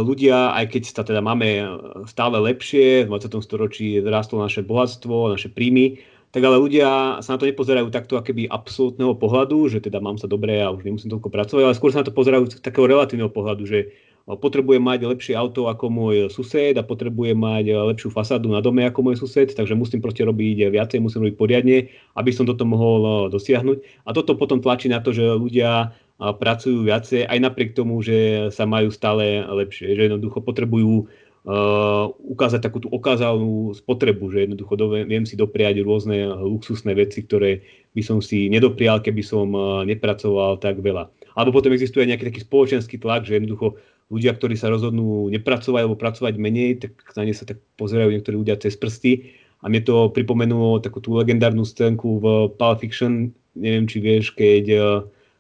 ľudia, 0.05 0.53
aj 0.53 0.77
keď 0.77 0.83
sa 0.93 1.03
teda 1.09 1.25
máme 1.25 1.65
stále 2.05 2.37
lepšie, 2.37 3.09
v 3.09 3.17
20. 3.17 3.41
storočí 3.41 3.97
rástlo 4.05 4.45
naše 4.45 4.61
bohatstvo, 4.61 5.33
naše 5.33 5.49
príjmy, 5.49 6.05
tak 6.29 6.45
ale 6.45 6.61
ľudia 6.61 7.25
sa 7.25 7.33
na 7.33 7.39
to 7.41 7.49
nepozerajú 7.49 7.89
takto 7.89 8.21
akéby 8.21 8.45
absolútneho 8.45 9.17
pohľadu, 9.17 9.73
že 9.73 9.81
teda 9.81 10.05
mám 10.05 10.21
sa 10.21 10.29
dobre 10.29 10.61
a 10.61 10.69
už 10.69 10.85
nemusím 10.85 11.09
toľko 11.09 11.33
pracovať, 11.33 11.63
ale 11.65 11.73
skôr 11.73 11.89
sa 11.89 12.05
na 12.05 12.07
to 12.07 12.13
pozerajú 12.13 12.53
z 12.53 12.61
takého 12.61 12.85
relatívneho 12.85 13.33
pohľadu, 13.33 13.65
že 13.65 13.97
potrebujem 14.29 14.85
mať 14.85 15.09
lepšie 15.09 15.33
auto 15.33 15.73
ako 15.73 15.89
môj 15.89 16.17
sused 16.29 16.77
a 16.77 16.85
potrebujem 16.85 17.33
mať 17.33 17.73
lepšiu 17.73 18.13
fasádu 18.13 18.53
na 18.53 18.61
dome 18.61 18.85
ako 18.85 19.01
môj 19.01 19.25
sused, 19.25 19.57
takže 19.57 19.73
musím 19.73 20.05
proste 20.05 20.21
robiť 20.29 20.69
viacej, 20.69 21.01
musím 21.01 21.25
robiť 21.25 21.37
poriadne, 21.41 21.89
aby 22.13 22.29
som 22.29 22.45
toto 22.45 22.69
mohol 22.69 23.33
dosiahnuť. 23.33 24.05
A 24.05 24.13
toto 24.13 24.37
potom 24.37 24.61
tlačí 24.61 24.93
na 24.93 25.01
to, 25.01 25.17
že 25.17 25.25
ľudia 25.25 25.97
pracujú 26.19 26.83
viacej, 26.83 27.31
aj 27.31 27.39
napriek 27.39 27.79
tomu, 27.79 28.03
že 28.03 28.51
sa 28.51 28.67
majú 28.67 28.91
stále 28.91 29.39
lepšie, 29.47 29.95
že 29.95 30.11
jednoducho 30.11 30.43
potrebujú 30.43 31.07
uh, 31.07 32.11
ukázať 32.11 32.61
takú 32.67 32.83
tú 32.83 32.91
okázalnú 32.91 33.71
spotrebu, 33.79 34.27
že 34.35 34.51
jednoducho 34.51 34.75
do, 34.75 34.87
viem 35.07 35.23
si 35.23 35.39
dopriať 35.39 35.79
rôzne 35.87 36.27
luxusné 36.43 36.99
veci, 36.99 37.23
ktoré 37.23 37.63
by 37.95 38.03
som 38.03 38.19
si 38.19 38.51
nedoprial, 38.51 38.99
keby 38.99 39.23
som 39.23 39.47
uh, 39.55 39.87
nepracoval 39.87 40.59
tak 40.59 40.83
veľa. 40.83 41.07
Alebo 41.39 41.55
potom 41.55 41.71
existuje 41.71 42.03
nejaký 42.11 42.35
taký 42.35 42.41
spoločenský 42.43 42.99
tlak, 42.99 43.23
že 43.23 43.39
jednoducho 43.39 43.79
ľudia, 44.11 44.35
ktorí 44.35 44.59
sa 44.59 44.75
rozhodnú 44.75 45.31
nepracovať 45.31 45.81
alebo 45.87 45.95
pracovať 45.95 46.35
menej, 46.35 46.83
tak 46.83 46.99
na 47.15 47.31
ne 47.31 47.35
sa 47.37 47.47
tak 47.47 47.63
pozerajú 47.79 48.11
niektorí 48.11 48.35
ľudia 48.43 48.59
cez 48.59 48.75
prsty. 48.75 49.39
A 49.63 49.71
mne 49.71 49.87
to 49.87 50.11
pripomenulo 50.11 50.83
takú 50.83 50.99
tú 50.99 51.15
legendárnu 51.15 51.63
scénku 51.63 52.19
v 52.19 52.27
Pulp 52.59 52.79
Fiction, 52.83 53.31
neviem, 53.55 53.87
či 53.87 54.03
vieš, 54.03 54.35
keď 54.35 54.65
uh, 54.75 54.83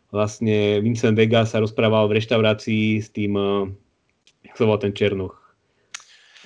vlastne 0.08 0.80
Vincent 0.80 1.16
Vega 1.16 1.44
sa 1.44 1.60
rozprával 1.60 2.08
v 2.08 2.16
reštaurácii 2.20 3.02
s 3.02 3.08
tým, 3.12 3.36
uh, 3.36 3.68
jak 4.44 4.54
sa 4.56 4.64
volal 4.64 4.80
ten 4.80 4.96
Černoch. 4.96 5.36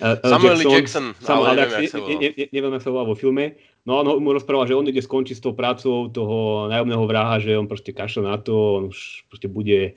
Uh, 0.03 0.18
Samuel 0.27 0.59
Jackson, 0.59 0.75
Jackson 0.75 1.07
Samuel, 1.22 1.46
ale 1.46 1.57
neviem, 1.62 1.81
jak 1.87 1.94
ne, 1.94 2.14
ne, 2.18 2.29
ne, 2.35 2.46
neviem, 2.51 2.72
jak 2.75 2.83
sa 2.83 2.90
volal 2.90 3.07
vo 3.07 3.16
filme. 3.18 3.55
No 3.87 4.03
on 4.03 4.22
mu 4.22 4.31
rozprával, 4.35 4.66
že 4.70 4.79
on 4.79 4.87
ide 4.87 5.03
skončiť 5.03 5.38
s 5.38 5.42
tou 5.42 5.55
prácou 5.55 6.07
toho 6.11 6.70
nájomného 6.70 7.03
vraha, 7.07 7.42
že 7.42 7.59
on 7.59 7.66
proste 7.66 7.90
kašle 7.90 8.22
na 8.27 8.38
to, 8.38 8.55
on 8.55 8.83
už 8.90 9.27
proste 9.27 9.51
bude 9.51 9.94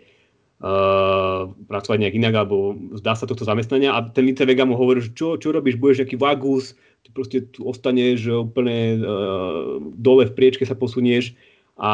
uh, 0.62 1.50
pracovať 1.70 1.98
nejak 2.02 2.18
inak, 2.18 2.34
alebo 2.34 2.74
zdá 2.98 3.14
sa 3.14 3.30
tohto 3.30 3.46
zamestnania. 3.46 3.94
A 3.94 4.06
ten 4.10 4.26
Vincent 4.26 4.50
Vega 4.50 4.66
mu 4.66 4.74
hovorí, 4.74 5.06
že 5.06 5.14
čo, 5.14 5.38
čo 5.38 5.54
robíš, 5.54 5.78
budeš 5.78 6.06
nejaký 6.06 6.18
vagus, 6.18 6.74
ty 7.06 7.14
proste 7.14 7.46
tu 7.50 7.66
ostaneš 7.66 8.46
úplne 8.46 9.02
uh, 9.02 9.78
dole 9.94 10.26
v 10.30 10.34
priečke 10.34 10.66
sa 10.66 10.74
posunieš 10.74 11.38
a 11.76 11.92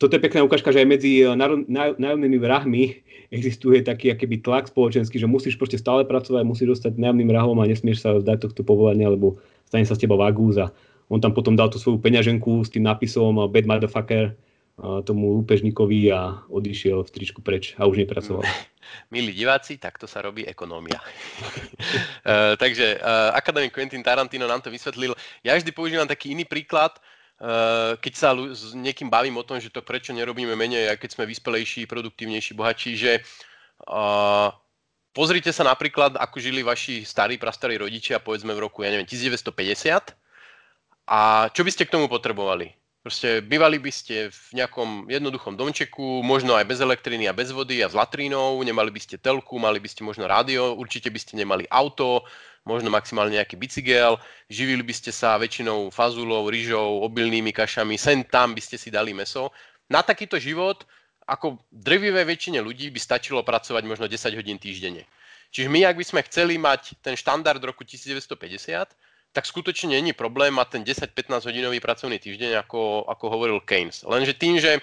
toto 0.00 0.16
je 0.16 0.24
pekná 0.24 0.40
ukážka, 0.40 0.72
že 0.72 0.80
aj 0.80 0.88
medzi 0.88 1.20
eh, 1.20 1.36
nájomnými 2.00 2.40
vrahmi 2.40 3.04
existuje 3.36 3.84
taký 3.84 4.16
akýby 4.16 4.40
tlak 4.40 4.72
spoločenský, 4.72 5.20
že 5.20 5.28
musíš 5.28 5.60
proste 5.60 5.76
stále 5.76 6.08
pracovať, 6.08 6.40
musíš 6.40 6.80
dostať 6.80 6.96
nájomným 6.96 7.28
vrahom 7.28 7.60
a 7.60 7.68
nesmieš 7.68 8.00
sa 8.00 8.16
vzdať 8.16 8.48
tohto 8.48 8.64
povolania, 8.64 9.12
lebo 9.12 9.36
stane 9.68 9.84
sa 9.84 9.92
z 9.92 10.08
teba 10.08 10.16
vagúz 10.16 10.56
a 10.56 10.72
on 11.12 11.20
tam 11.20 11.36
potom 11.36 11.52
dal 11.52 11.68
tú 11.68 11.76
svoju 11.76 12.00
peňaženku 12.00 12.64
s 12.64 12.72
tým 12.72 12.88
nápisom 12.88 13.44
eh, 13.44 13.48
Bad 13.52 13.68
Motherfucker 13.68 14.32
eh, 14.32 15.00
tomu 15.04 15.36
lúpežníkovi 15.36 16.08
a 16.16 16.40
odišiel 16.48 17.04
v 17.04 17.12
tričku 17.12 17.44
preč 17.44 17.76
a 17.76 17.84
už 17.84 18.00
nepracoval. 18.00 18.40
Milí 19.12 19.36
diváci, 19.36 19.76
takto 19.76 20.08
sa 20.08 20.24
robí 20.24 20.48
ekonómia. 20.48 20.96
uh, 20.96 22.56
takže 22.62 22.98
uh, 22.98 23.30
akademik 23.38 23.70
Quentin 23.70 24.02
Tarantino 24.02 24.50
nám 24.50 24.64
to 24.64 24.72
vysvetlil. 24.72 25.14
Ja 25.46 25.54
vždy 25.54 25.70
používam 25.70 26.10
taký 26.10 26.34
iný 26.34 26.42
príklad, 26.42 26.98
keď 28.00 28.12
sa 28.12 28.36
s 28.36 28.76
niekým 28.76 29.08
bavím 29.08 29.40
o 29.40 29.46
tom, 29.46 29.56
že 29.56 29.72
to 29.72 29.80
prečo 29.80 30.12
nerobíme 30.12 30.52
menej, 30.52 30.92
aj 30.92 31.00
keď 31.00 31.10
sme 31.16 31.24
vyspelejší, 31.24 31.88
produktívnejší, 31.88 32.52
bohatší, 32.52 32.92
že 32.96 33.12
Uh, 33.88 34.52
pozrite 35.16 35.48
sa 35.56 35.64
napríklad, 35.64 36.20
ako 36.20 36.36
žili 36.36 36.60
vaši 36.60 37.00
starí, 37.00 37.40
prastarí 37.40 37.80
rodičia, 37.80 38.20
povedzme 38.20 38.52
v 38.52 38.68
roku, 38.68 38.84
ja 38.84 38.92
neviem, 38.92 39.08
1950 39.08 40.12
a 41.08 41.48
čo 41.50 41.64
by 41.64 41.70
ste 41.72 41.88
k 41.88 41.94
tomu 41.96 42.06
potrebovali? 42.12 42.76
Proste 43.00 43.40
bývali 43.40 43.80
by 43.80 43.88
ste 43.88 44.28
v 44.28 44.60
nejakom 44.60 45.08
jednoduchom 45.08 45.56
domčeku, 45.56 46.20
možno 46.20 46.52
aj 46.52 46.68
bez 46.68 46.84
elektriny 46.84 47.24
a 47.24 47.32
bez 47.32 47.48
vody 47.48 47.80
a 47.80 47.88
s 47.88 47.96
latrínou, 47.96 48.60
nemali 48.60 48.92
by 48.92 49.00
ste 49.00 49.16
telku, 49.16 49.56
mali 49.56 49.80
by 49.80 49.88
ste 49.88 50.04
možno 50.04 50.28
rádio, 50.28 50.76
určite 50.76 51.08
by 51.08 51.16
ste 51.16 51.40
nemali 51.40 51.64
auto, 51.72 52.28
možno 52.64 52.92
maximálne 52.92 53.40
nejaký 53.40 53.56
bicykel, 53.56 54.20
živili 54.46 54.84
by 54.84 54.94
ste 54.94 55.10
sa 55.10 55.40
väčšinou 55.40 55.88
fazulou, 55.88 56.48
rýžou, 56.52 57.00
obilnými 57.08 57.50
kašami, 57.50 57.96
sen 57.96 58.24
tam 58.28 58.52
by 58.52 58.60
ste 58.60 58.76
si 58.76 58.92
dali 58.92 59.16
meso. 59.16 59.48
Na 59.88 60.04
takýto 60.04 60.36
život, 60.36 60.84
ako 61.24 61.58
drevivé 61.72 62.22
väčšine 62.26 62.60
ľudí, 62.60 62.92
by 62.92 63.00
stačilo 63.00 63.40
pracovať 63.42 63.82
možno 63.86 64.06
10 64.06 64.38
hodín 64.38 64.60
týždenne. 64.60 65.08
Čiže 65.50 65.66
my, 65.66 65.82
ak 65.82 65.98
by 65.98 66.04
sme 66.06 66.20
chceli 66.30 66.54
mať 66.60 67.02
ten 67.02 67.18
štandard 67.18 67.58
roku 67.58 67.82
1950, 67.82 68.94
tak 69.30 69.46
skutočne 69.46 69.94
není 69.94 70.10
problém 70.10 70.54
mať 70.54 70.78
ten 70.78 70.82
10-15 70.82 71.46
hodinový 71.46 71.78
pracovný 71.78 72.18
týždeň, 72.18 72.66
ako, 72.66 73.06
ako 73.06 73.24
hovoril 73.30 73.58
Keynes. 73.62 74.02
Lenže 74.02 74.34
tým, 74.34 74.58
že 74.58 74.82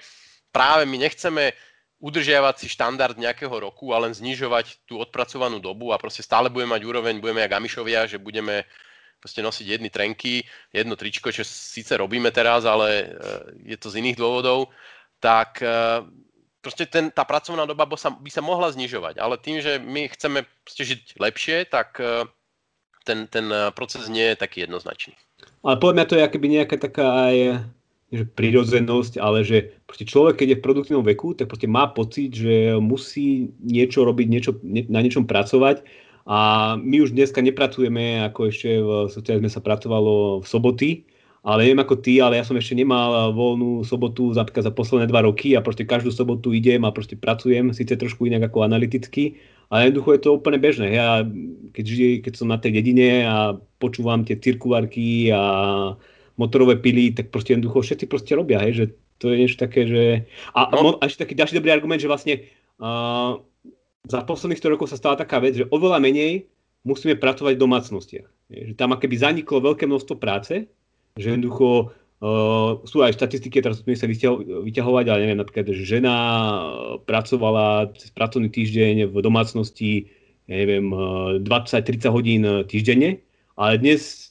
práve 0.56 0.88
my 0.88 0.96
nechceme 1.04 1.52
udržiavať 1.98 2.56
si 2.62 2.68
štandard 2.70 3.18
nejakého 3.18 3.52
roku 3.52 3.90
a 3.90 4.02
len 4.02 4.14
znižovať 4.14 4.86
tú 4.86 5.02
odpracovanú 5.02 5.58
dobu 5.58 5.90
a 5.90 5.98
proste 5.98 6.22
stále 6.22 6.54
budeme 6.54 6.78
mať 6.78 6.84
úroveň, 6.86 7.18
budeme 7.18 7.42
jak 7.42 7.58
Amišovia, 7.58 8.06
že 8.06 8.22
budeme 8.22 8.70
proste 9.18 9.42
nosiť 9.42 9.66
jedny 9.66 9.90
trenky, 9.90 10.46
jedno 10.70 10.94
tričko, 10.94 11.34
čo 11.34 11.42
síce 11.42 11.98
robíme 11.98 12.30
teraz, 12.30 12.70
ale 12.70 12.88
e, 12.90 13.06
je 13.74 13.78
to 13.82 13.90
z 13.90 14.06
iných 14.06 14.18
dôvodov, 14.18 14.70
tak 15.18 15.58
e, 15.66 16.06
proste 16.62 16.86
ten, 16.86 17.10
tá 17.10 17.26
pracovná 17.26 17.66
doba 17.66 17.90
by 17.90 17.98
sa, 17.98 18.14
by 18.14 18.30
sa 18.30 18.46
mohla 18.46 18.70
znižovať. 18.70 19.18
Ale 19.18 19.42
tým, 19.42 19.58
že 19.58 19.82
my 19.82 20.14
chceme 20.14 20.46
žiť 20.70 21.18
lepšie, 21.18 21.66
tak 21.66 21.98
e, 21.98 22.30
ten, 23.10 23.26
ten 23.26 23.50
proces 23.74 24.06
nie 24.06 24.36
je 24.36 24.38
taký 24.38 24.70
jednoznačný. 24.70 25.18
Ale 25.66 25.82
podľa 25.82 25.96
mňa 25.98 26.06
to 26.06 26.18
je 26.20 26.28
akoby 26.28 26.48
nejaká 26.62 26.76
taká 26.78 27.08
aj 27.32 27.36
že 28.08 28.24
prirodzenosť, 28.24 29.20
ale 29.20 29.43
že 29.43 29.76
človek, 29.91 30.39
keď 30.39 30.48
je 30.48 30.58
v 30.60 30.65
produktívnom 30.65 31.04
veku, 31.04 31.36
tak 31.36 31.52
proste 31.52 31.67
má 31.67 31.91
pocit, 31.91 32.32
že 32.32 32.80
musí 32.80 33.52
niečo 33.60 34.08
robiť, 34.08 34.28
niečo, 34.32 34.52
na 34.88 35.04
niečom 35.04 35.28
pracovať 35.28 35.84
a 36.28 36.39
my 36.80 37.04
už 37.04 37.12
dneska 37.12 37.43
nepracujeme, 37.43 38.24
ako 38.32 38.52
ešte 38.52 38.70
v 38.80 38.89
socializme 39.12 39.52
sa 39.52 39.60
pracovalo 39.60 40.39
v 40.39 40.46
soboty, 40.48 40.89
ale 41.48 41.63
neviem 41.67 41.84
ako 41.84 41.96
ty, 42.04 42.20
ale 42.20 42.39
ja 42.39 42.43
som 42.43 42.60
ešte 42.60 42.76
nemal 42.76 43.32
voľnú 43.32 43.84
sobotu 43.88 44.36
za, 44.36 44.43
za 44.43 44.72
posledné 44.72 45.08
dva 45.08 45.24
roky 45.24 45.56
a 45.56 45.63
proste 45.63 45.88
každú 45.88 46.12
sobotu 46.12 46.52
idem 46.52 46.84
a 46.84 46.91
proste 46.91 47.15
pracujem, 47.15 47.72
síce 47.72 47.96
trošku 47.96 48.28
inak 48.28 48.52
ako 48.52 48.67
analyticky, 48.67 49.39
ale 49.67 49.88
jednoducho 49.88 50.15
je 50.15 50.22
to 50.24 50.36
úplne 50.36 50.60
bežné. 50.60 50.96
Ja, 50.96 51.24
keď, 51.76 51.86
keď 52.24 52.34
som 52.36 52.52
na 52.52 52.60
tej 52.60 52.80
dedine 52.80 53.24
a 53.28 53.56
počúvam 53.80 54.28
tie 54.28 54.39
cirkulárky 54.39 55.32
a 55.32 55.43
motorové 56.38 56.78
pily, 56.78 57.17
tak 57.17 57.34
proste 57.34 57.58
jednoducho 57.58 57.82
všetci 57.82 58.06
proste 58.06 58.34
robia, 58.38 58.62
hej, 58.62 58.73
že 58.73 58.86
to 59.17 59.34
je 59.34 59.36
niečo 59.41 59.58
také, 59.58 59.89
že... 59.89 60.04
A, 60.54 60.69
no. 60.69 61.02
a 61.02 61.04
ešte 61.10 61.26
taký 61.26 61.34
ďalší 61.34 61.58
dobrý 61.58 61.73
argument, 61.73 61.97
že 61.97 62.10
vlastne 62.10 62.45
uh, 62.78 63.41
za 64.06 64.21
posledných 64.23 64.62
100 64.62 64.73
rokov 64.78 64.93
sa 64.93 65.02
stala 65.02 65.17
taká 65.17 65.41
vec, 65.41 65.58
že 65.58 65.69
oveľa 65.73 65.97
menej 65.97 66.45
musíme 66.86 67.17
pracovať 67.17 67.58
v 67.58 67.63
domácnostiach. 67.65 68.28
Je, 68.54 68.60
že 68.71 68.73
tam 68.78 68.93
akéby 68.93 69.17
zaniklo 69.17 69.60
veľké 69.60 69.89
množstvo 69.89 70.15
práce, 70.21 70.69
že 71.17 71.28
jednoducho 71.34 71.91
Uh, 72.17 72.82
sú 72.89 73.06
aj 73.06 73.13
štatistiky, 73.13 73.62
teraz 73.62 73.86
sa 73.86 74.10
vyťahovať, 74.10 75.06
ale 75.06 75.21
neviem, 75.21 75.38
napríklad, 75.38 75.69
že 75.69 75.86
žena 75.86 76.17
pracovala 77.06 77.93
cez 77.93 78.10
pracovný 78.10 78.50
týždeň 78.50 79.13
v 79.13 79.15
domácnosti, 79.21 80.10
ja 80.50 80.58
neviem, 80.58 80.89
20-30 81.45 82.10
hodín 82.10 82.41
týždenne, 82.65 83.21
ale 83.54 83.78
dnes 83.78 84.27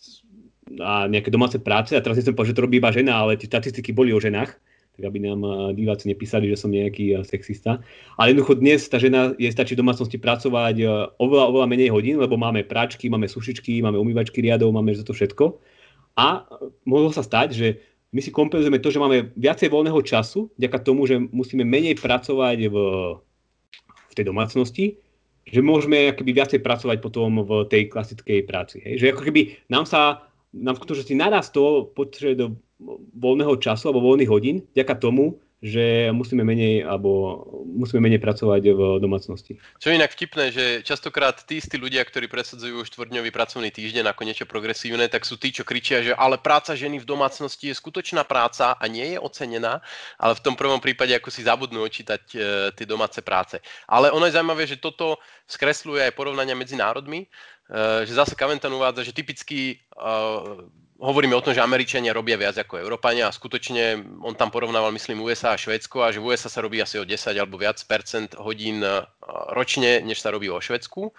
a 0.83 1.07
nejaké 1.07 1.31
domáce 1.31 1.63
práce, 1.63 1.95
a 1.95 2.03
teraz 2.03 2.19
nechcem 2.19 2.35
povedať, 2.35 2.55
že 2.55 2.57
to 2.59 2.65
robí 2.67 2.83
iba 2.83 2.91
žena, 2.91 3.23
ale 3.23 3.39
tie 3.39 3.47
štatistiky 3.47 3.95
boli 3.95 4.11
o 4.11 4.19
ženách, 4.19 4.59
tak 4.97 5.03
aby 5.13 5.29
nám 5.29 5.45
diváci 5.77 6.09
nepísali, 6.09 6.49
že 6.49 6.57
som 6.57 6.73
nejaký 6.73 7.21
sexista. 7.23 7.85
Ale 8.17 8.33
jednoducho 8.33 8.57
dnes 8.57 8.81
tá 8.89 8.97
žena 8.97 9.37
je 9.37 9.53
stačí 9.53 9.77
v 9.77 9.85
domácnosti 9.85 10.17
pracovať 10.17 10.77
oveľa, 11.21 11.45
oveľa 11.53 11.67
menej 11.69 11.93
hodín, 11.93 12.17
lebo 12.17 12.41
máme 12.41 12.65
práčky, 12.65 13.13
máme 13.13 13.29
sušičky, 13.29 13.85
máme 13.85 14.01
umývačky 14.01 14.41
riadov, 14.41 14.73
máme 14.73 14.97
za 14.97 15.05
to 15.05 15.13
všetko. 15.13 15.61
A 16.17 16.49
mohlo 16.89 17.13
sa 17.13 17.21
stať, 17.21 17.49
že 17.53 17.69
my 18.17 18.25
si 18.25 18.33
kompenzujeme 18.33 18.81
to, 18.81 18.89
že 18.89 18.97
máme 18.97 19.37
viacej 19.37 19.69
voľného 19.69 20.01
času, 20.01 20.49
vďaka 20.57 20.79
tomu, 20.81 21.05
že 21.05 21.21
musíme 21.21 21.69
menej 21.69 22.01
pracovať 22.01 22.73
v, 22.73 22.77
v 23.85 24.13
tej 24.17 24.25
domácnosti, 24.25 24.97
že 25.45 25.61
môžeme 25.61 26.17
akoby 26.17 26.33
viacej 26.33 26.61
pracovať 26.65 27.05
potom 27.05 27.45
v 27.45 27.69
tej 27.69 27.93
klasickej 27.93 28.49
práci. 28.49 28.81
Hej? 28.81 29.05
Že 29.05 29.07
ako 29.13 29.23
keby 29.29 29.41
nám 29.69 29.85
sa, 29.85 30.25
nám 30.57 30.77
v 30.77 30.81
skutočnosti 30.85 31.15
narastlo 31.15 31.93
potrebuje 31.93 32.35
do 32.37 32.47
voľného 33.17 33.57
času 33.57 33.89
alebo 33.89 34.05
voľných 34.13 34.31
hodín, 34.33 34.57
vďaka 34.77 34.95
tomu, 35.01 35.41
že 35.65 36.13
musíme 36.13 36.45
menej, 36.45 36.85
alebo 36.85 37.43
musíme 37.65 38.05
menej 38.05 38.21
pracovať 38.21 38.63
v 38.77 38.81
domácnosti. 39.01 39.57
Čo 39.81 39.89
je 39.89 39.97
inak 39.97 40.13
vtipné, 40.13 40.53
že 40.53 40.65
častokrát 40.85 41.33
tí 41.49 41.65
istí 41.65 41.81
ľudia, 41.81 42.05
ktorí 42.05 42.29
presadzujú 42.29 42.85
štvordňový 42.85 43.33
pracovný 43.33 43.73
týždeň 43.73 44.13
ako 44.13 44.23
niečo 44.29 44.45
progresívne, 44.45 45.09
tak 45.09 45.25
sú 45.25 45.41
tí, 45.41 45.57
čo 45.57 45.65
kričia, 45.65 46.05
že 46.05 46.13
ale 46.13 46.37
práca 46.37 46.77
ženy 46.77 47.01
v 47.01 47.09
domácnosti 47.09 47.73
je 47.73 47.79
skutočná 47.81 48.29
práca 48.29 48.77
a 48.77 48.85
nie 48.85 49.17
je 49.17 49.19
ocenená, 49.19 49.81
ale 50.21 50.37
v 50.37 50.45
tom 50.45 50.61
prvom 50.61 50.79
prípade 50.79 51.17
ako 51.17 51.33
si 51.33 51.41
zabudnú 51.41 51.81
očítať 51.81 52.23
e, 52.31 52.39
tie 52.77 52.85
domáce 52.85 53.25
práce. 53.25 53.57
Ale 53.89 54.13
ono 54.13 54.29
je 54.29 54.37
zaujímavé, 54.37 54.69
že 54.69 54.77
toto 54.77 55.17
skresľuje 55.49 56.05
aj 56.05 56.17
porovnania 56.21 56.53
medzi 56.53 56.77
národmi, 56.77 57.25
že 58.07 58.13
zase 58.15 58.39
Caventon 58.39 58.71
uvádza, 58.75 59.03
že 59.03 59.17
typicky 59.17 59.75
e, 59.75 59.77
hovoríme 61.03 61.35
o 61.35 61.43
tom, 61.43 61.51
že 61.51 61.65
Američania 61.65 62.15
robia 62.15 62.39
viac 62.39 62.55
ako 62.55 62.79
Európania 62.79 63.27
a 63.27 63.35
skutočne 63.35 63.99
on 64.23 64.39
tam 64.39 64.55
porovnával, 64.55 64.95
myslím, 64.95 65.27
USA 65.27 65.55
a 65.55 65.61
Švedsko 65.61 66.07
a 66.07 66.15
že 66.15 66.23
v 66.23 66.31
USA 66.31 66.47
sa 66.47 66.63
robí 66.63 66.79
asi 66.79 66.97
o 66.97 67.05
10 67.05 67.35
alebo 67.35 67.59
viac 67.59 67.83
percent 67.83 68.39
hodín 68.39 68.87
e, 68.87 69.03
ročne, 69.51 69.99
než 70.07 70.23
sa 70.23 70.31
robí 70.31 70.47
vo 70.47 70.63
Švedsku. 70.63 71.11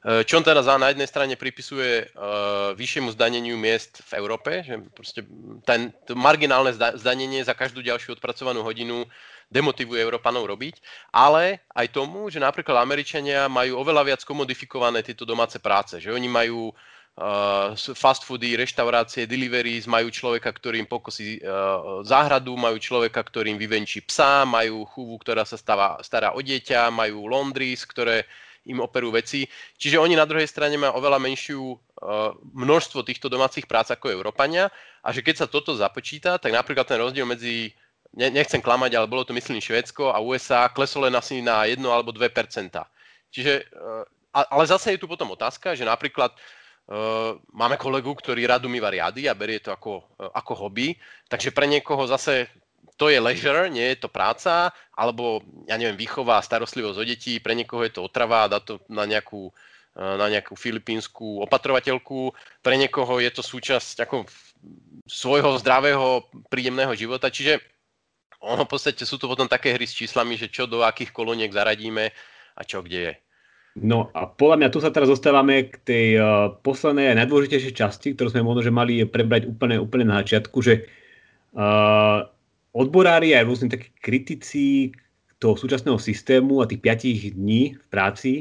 Čo 0.00 0.40
on 0.40 0.44
teda 0.48 0.64
na 0.80 0.88
jednej 0.88 1.04
strane 1.04 1.36
pripisuje 1.36 2.08
uh, 2.16 2.72
vyššiemu 2.72 3.12
zdaneniu 3.12 3.60
miest 3.60 4.00
v 4.08 4.16
Európe, 4.16 4.64
že 4.64 4.80
proste 4.96 5.28
ten, 5.68 5.92
to 6.08 6.16
marginálne 6.16 6.72
zdanenie 6.72 7.44
za 7.44 7.52
každú 7.52 7.84
ďalšiu 7.84 8.16
odpracovanú 8.16 8.64
hodinu 8.64 9.04
demotivuje 9.50 9.98
Európanov 9.98 10.46
robiť, 10.46 10.78
ale 11.10 11.66
aj 11.74 11.90
tomu, 11.90 12.30
že 12.30 12.38
napríklad 12.38 12.78
Američania 12.78 13.50
majú 13.50 13.82
oveľa 13.82 14.14
viac 14.14 14.22
komodifikované 14.22 15.02
tieto 15.02 15.26
domáce 15.26 15.58
práce, 15.58 15.98
že 15.98 16.14
oni 16.14 16.30
majú 16.30 16.70
uh, 16.70 17.74
fast 17.74 18.22
foody, 18.22 18.54
reštaurácie, 18.54 19.26
deliveries, 19.26 19.90
majú 19.90 20.06
človeka, 20.08 20.54
ktorým 20.54 20.86
pokosí 20.86 21.42
uh, 21.42 22.00
záhradu, 22.06 22.54
majú 22.54 22.78
človeka, 22.78 23.18
ktorým 23.26 23.58
vyvenčí 23.58 24.06
psa, 24.06 24.46
majú 24.46 24.86
chúvu, 24.86 25.18
ktorá 25.18 25.42
sa 25.42 25.58
stáva, 25.58 25.98
stará 26.00 26.30
o 26.32 26.40
dieťa, 26.40 26.94
majú 26.94 27.26
laundries, 27.26 27.82
ktoré 27.82 28.30
im 28.68 28.78
operú 28.78 29.10
veci. 29.10 29.48
Čiže 29.80 29.98
oni 29.98 30.14
na 30.14 30.28
druhej 30.28 30.46
strane 30.46 30.76
majú 30.78 31.00
oveľa 31.00 31.18
menšiu 31.18 31.74
uh, 31.74 32.38
množstvo 32.54 33.02
týchto 33.02 33.26
domácich 33.26 33.66
prác 33.66 33.90
ako 33.90 34.14
Európania 34.14 34.70
a 35.02 35.10
že 35.10 35.24
keď 35.26 35.42
sa 35.42 35.46
toto 35.50 35.74
započíta, 35.74 36.38
tak 36.38 36.54
napríklad 36.54 36.86
ten 36.86 37.00
rozdiel 37.00 37.26
medzi 37.26 37.72
ne, 38.16 38.28
nechcem 38.30 38.62
klamať, 38.62 38.96
ale 38.96 39.10
bolo 39.10 39.22
to 39.26 39.36
myslím 39.36 39.62
Švédsko 39.62 40.10
a 40.10 40.22
USA, 40.22 40.70
kleslo 40.70 41.06
len 41.06 41.14
asi 41.14 41.42
na 41.42 41.66
1 41.66 41.78
alebo 41.84 42.10
2 42.10 42.30
Čiže, 43.30 43.68
uh, 43.74 44.02
ale 44.34 44.64
zase 44.66 44.94
je 44.94 45.00
tu 45.02 45.06
potom 45.06 45.30
otázka, 45.34 45.74
že 45.74 45.86
napríklad 45.86 46.34
Uh, 46.90 47.38
máme 47.54 47.78
kolegu, 47.78 48.10
ktorý 48.18 48.50
rád 48.50 48.66
umýva 48.66 48.90
riady 48.90 49.30
a 49.30 49.38
berie 49.38 49.62
to 49.62 49.70
ako, 49.70 50.02
uh, 50.18 50.26
ako 50.34 50.66
hobby, 50.66 50.98
takže 51.30 51.54
pre 51.54 51.70
niekoho 51.70 52.02
zase 52.10 52.50
to 52.98 53.06
je 53.06 53.22
leisure, 53.22 53.70
nie 53.70 53.94
je 53.94 54.02
to 54.02 54.10
práca, 54.10 54.74
alebo 54.98 55.38
ja 55.70 55.78
neviem, 55.78 55.94
výchova 55.94 56.42
a 56.42 56.44
starostlivosť 56.44 56.98
o 56.98 57.04
detí, 57.06 57.38
pre 57.38 57.54
niekoho 57.54 57.86
je 57.86 57.94
to 57.94 58.02
otrava 58.02 58.42
a 58.42 58.50
dá 58.50 58.58
to 58.58 58.82
na 58.90 59.06
nejakú, 59.06 59.54
na 59.94 60.26
nejakú 60.28 60.58
filipínsku 60.58 61.46
opatrovateľku, 61.46 62.34
pre 62.58 62.74
niekoho 62.74 63.22
je 63.22 63.30
to 63.32 63.40
súčasť 63.46 64.04
ako 64.04 64.28
svojho 65.08 65.56
zdravého, 65.62 66.26
príjemného 66.52 66.92
života, 66.92 67.32
čiže 67.32 67.62
ono 68.40 68.64
v 68.64 68.70
podstate 68.72 69.04
sú 69.04 69.20
to 69.20 69.28
potom 69.28 69.46
také 69.46 69.76
hry 69.76 69.84
s 69.84 69.96
číslami, 69.96 70.36
že 70.36 70.48
čo 70.48 70.64
do 70.64 70.80
akých 70.80 71.12
koloniek 71.12 71.52
zaradíme 71.52 72.08
a 72.56 72.60
čo 72.64 72.80
kde 72.80 73.00
je. 73.00 73.14
No 73.78 74.10
a 74.16 74.26
podľa 74.26 74.56
mňa 74.58 74.72
tu 74.74 74.82
sa 74.82 74.90
teraz 74.90 75.06
zostávame 75.06 75.70
k 75.70 75.74
tej 75.86 76.06
uh, 76.18 76.50
poslednej 76.66 77.14
a 77.14 77.18
najdôležitejšej 77.22 77.74
časti, 77.78 78.08
ktorú 78.18 78.34
sme 78.34 78.42
možno 78.42 78.66
že 78.66 78.74
mali 78.74 79.06
prebrať 79.06 79.46
úplne, 79.46 79.78
úplne 79.78 80.10
na 80.10 80.26
začiatku, 80.26 80.58
že 80.58 80.90
uh, 81.54 82.26
odborári 82.74 83.38
aj 83.38 83.46
rôzni 83.46 83.70
takí 83.70 83.94
kritici 84.02 84.90
toho 85.38 85.54
súčasného 85.54 85.96
systému 86.02 86.60
a 86.60 86.68
tých 86.68 86.82
5 86.82 87.38
dní 87.38 87.78
v 87.78 87.84
práci 87.88 88.32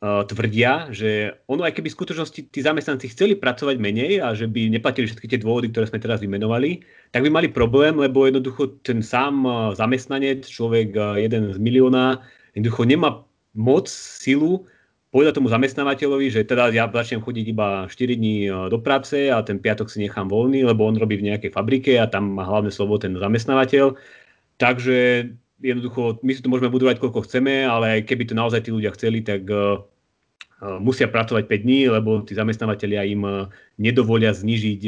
tvrdia, 0.00 0.88
že 0.88 1.36
ono 1.44 1.60
aj 1.60 1.76
keby 1.76 1.92
v 1.92 1.98
skutočnosti 2.00 2.40
tí 2.48 2.60
zamestnanci 2.64 3.12
chceli 3.12 3.36
pracovať 3.36 3.76
menej 3.76 4.24
a 4.24 4.32
že 4.32 4.48
by 4.48 4.72
neplatili 4.72 5.04
všetky 5.04 5.28
tie 5.28 5.44
dôvody, 5.44 5.68
ktoré 5.68 5.92
sme 5.92 6.00
teraz 6.00 6.24
vymenovali, 6.24 6.80
tak 7.12 7.20
by 7.20 7.28
mali 7.28 7.52
problém, 7.52 8.00
lebo 8.00 8.24
jednoducho 8.24 8.80
ten 8.80 9.04
sám 9.04 9.44
zamestnanec, 9.76 10.48
človek 10.48 10.96
jeden 11.20 11.52
z 11.52 11.58
milióna, 11.60 12.24
jednoducho 12.56 12.88
nemá 12.88 13.28
moc, 13.52 13.92
silu 13.92 14.64
povedať 15.10 15.42
tomu 15.42 15.50
zamestnávateľovi, 15.50 16.30
že 16.30 16.46
teda 16.46 16.70
ja 16.70 16.86
začnem 16.86 17.18
chodiť 17.18 17.46
iba 17.50 17.84
4 17.90 17.92
dní 17.92 18.46
do 18.70 18.78
práce 18.78 19.26
a 19.26 19.42
ten 19.42 19.58
piatok 19.58 19.90
si 19.90 20.06
nechám 20.06 20.30
voľný, 20.30 20.62
lebo 20.62 20.86
on 20.86 20.94
robí 20.94 21.18
v 21.18 21.28
nejakej 21.28 21.50
fabrike 21.50 21.98
a 21.98 22.06
tam 22.06 22.38
má 22.38 22.46
hlavné 22.46 22.70
slovo 22.70 22.94
ten 22.94 23.18
zamestnávateľ. 23.18 23.98
Takže 24.56 25.28
jednoducho, 25.60 26.18
my 26.24 26.32
si 26.32 26.42
to 26.42 26.50
môžeme 26.50 26.72
budovať 26.72 26.98
koľko 26.98 27.28
chceme, 27.28 27.64
ale 27.68 28.02
keby 28.02 28.26
to 28.26 28.34
naozaj 28.34 28.64
tí 28.64 28.74
ľudia 28.74 28.92
chceli, 28.96 29.20
tak 29.20 29.44
uh, 29.46 29.80
musia 30.80 31.08
pracovať 31.08 31.46
5 31.48 31.64
dní, 31.64 31.80
lebo 31.88 32.24
tí 32.24 32.36
zamestnávateľia 32.36 33.06
im 33.08 33.22
uh, 33.24 33.48
nedovolia 33.76 34.32
znižiť 34.32 34.80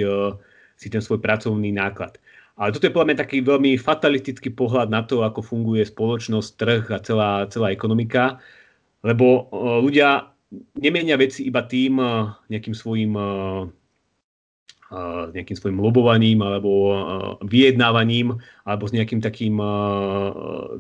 si 0.76 0.88
ten 0.90 1.00
svoj 1.04 1.22
pracovný 1.22 1.70
náklad. 1.70 2.18
Ale 2.56 2.74
toto 2.76 2.85
je 2.85 2.92
podľa 2.92 3.08
mňa 3.12 3.22
taký 3.24 3.38
veľmi 3.40 3.80
fatalistický 3.80 4.52
pohľad 4.52 4.92
na 4.92 5.00
to, 5.06 5.24
ako 5.24 5.40
funguje 5.40 5.88
spoločnosť, 5.88 6.50
trh 6.61 6.85
a 6.92 6.98
celá, 7.00 7.30
celá 7.48 7.72
ekonomika, 7.72 8.42
lebo 9.00 9.48
ľudia 9.80 10.32
nemenia 10.76 11.16
veci 11.16 11.48
iba 11.48 11.64
tým 11.64 11.96
nejakým 12.52 12.76
svojim 12.76 13.16
nejakým 15.33 15.57
svojim 15.57 15.81
lobovaním 15.81 16.44
alebo 16.44 16.92
vyjednávaním 17.48 18.37
alebo 18.68 18.85
s 18.85 18.92
nejakým 18.92 19.24
takým 19.24 19.57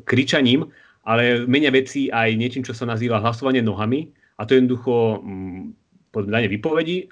kričaním, 0.04 0.68
ale 1.02 1.48
menia 1.48 1.72
veci 1.72 2.12
aj 2.12 2.36
niečím, 2.36 2.62
čo 2.62 2.76
sa 2.76 2.84
nazýva 2.84 3.24
hlasovanie 3.24 3.64
nohami 3.64 4.12
a 4.36 4.44
to 4.44 4.54
je 4.54 4.60
jednoducho 4.62 5.24
dane 6.12 6.48
vypovedi, 6.52 7.08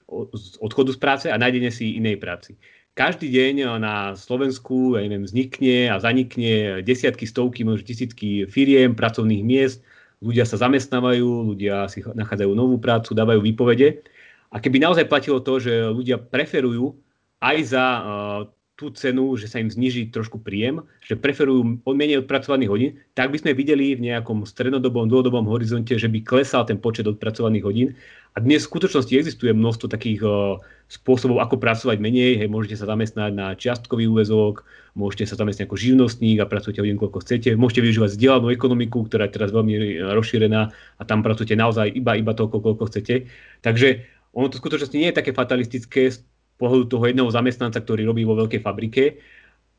odchodu 0.60 0.92
z 0.92 0.98
práce 1.00 1.26
a 1.32 1.40
nájdenie 1.40 1.72
si 1.72 1.96
inej 1.96 2.20
práci. 2.20 2.60
Každý 2.92 3.32
deň 3.32 3.80
na 3.80 4.12
Slovensku 4.12 4.98
ja 4.98 5.06
neviem, 5.06 5.24
vznikne 5.24 5.88
a 5.88 5.96
zanikne 5.96 6.84
desiatky, 6.84 7.24
stovky, 7.24 7.64
možno 7.64 7.88
tisícky 7.88 8.44
firiem, 8.44 8.92
pracovných 8.92 9.40
miest, 9.40 9.80
ľudia 10.20 10.44
sa 10.44 10.60
zamestnávajú, 10.60 11.56
ľudia 11.56 11.88
si 11.88 12.04
nachádzajú 12.04 12.52
novú 12.52 12.76
prácu, 12.76 13.16
dávajú 13.16 13.40
výpovede 13.40 14.04
a 14.50 14.56
keby 14.58 14.82
naozaj 14.82 15.06
platilo 15.06 15.38
to, 15.38 15.62
že 15.62 15.72
ľudia 15.94 16.18
preferujú 16.18 16.98
aj 17.38 17.56
za 17.70 17.84
uh, 17.86 18.40
tú 18.80 18.88
cenu, 18.96 19.36
že 19.36 19.44
sa 19.44 19.60
im 19.60 19.68
zniží 19.68 20.08
trošku 20.08 20.40
príjem, 20.40 20.80
že 21.04 21.12
preferujú 21.12 21.84
menej 21.84 22.24
odpracovaných 22.24 22.70
hodín, 22.72 22.90
tak 23.12 23.28
by 23.28 23.36
sme 23.36 23.52
videli 23.52 23.92
v 23.92 24.08
nejakom 24.08 24.48
strednodobom, 24.48 25.04
dlhodobom 25.04 25.44
horizonte, 25.52 25.92
že 26.00 26.08
by 26.08 26.24
klesal 26.24 26.64
ten 26.64 26.80
počet 26.80 27.04
odpracovaných 27.04 27.64
hodín. 27.68 27.88
A 28.32 28.40
dnes 28.40 28.64
v 28.64 28.72
skutočnosti 28.72 29.12
existuje 29.12 29.52
množstvo 29.52 29.86
takých 29.92 30.20
uh, 30.24 30.56
spôsobov, 30.90 31.38
ako 31.38 31.60
pracovať 31.60 32.02
menej. 32.02 32.40
Hej, 32.40 32.48
môžete 32.48 32.80
sa 32.80 32.90
zamestnať 32.90 33.30
na 33.36 33.52
čiastkový 33.52 34.10
úvezok, 34.10 34.66
môžete 34.98 35.30
sa 35.30 35.38
zamestnať 35.38 35.70
ako 35.70 35.76
živnostník 35.78 36.42
a 36.42 36.50
pracujete 36.50 36.82
hodín, 36.82 36.98
koľko 36.98 37.22
chcete. 37.22 37.54
Môžete 37.54 37.86
využívať 37.86 38.16
vzdelanú 38.16 38.50
ekonomiku, 38.50 39.06
ktorá 39.06 39.28
je 39.28 39.34
teraz 39.38 39.54
veľmi 39.54 40.02
rozšírená 40.18 40.72
a 40.72 41.02
tam 41.06 41.22
pracujete 41.22 41.54
naozaj 41.54 41.94
iba, 41.94 42.18
iba 42.18 42.32
toľko, 42.34 42.58
koľko 42.58 42.90
chcete. 42.90 43.30
Takže 43.62 44.02
ono 44.34 44.46
to 44.46 44.58
v 44.58 44.62
skutočnosti 44.62 44.96
nie 44.96 45.10
je 45.10 45.18
také 45.18 45.34
fatalistické 45.34 46.10
z 46.10 46.22
pohľadu 46.60 46.92
toho 46.92 47.04
jedného 47.08 47.30
zamestnanca, 47.32 47.80
ktorý 47.80 48.06
robí 48.06 48.22
vo 48.22 48.36
veľkej 48.36 48.60
fabrike, 48.60 49.18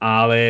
ale 0.01 0.41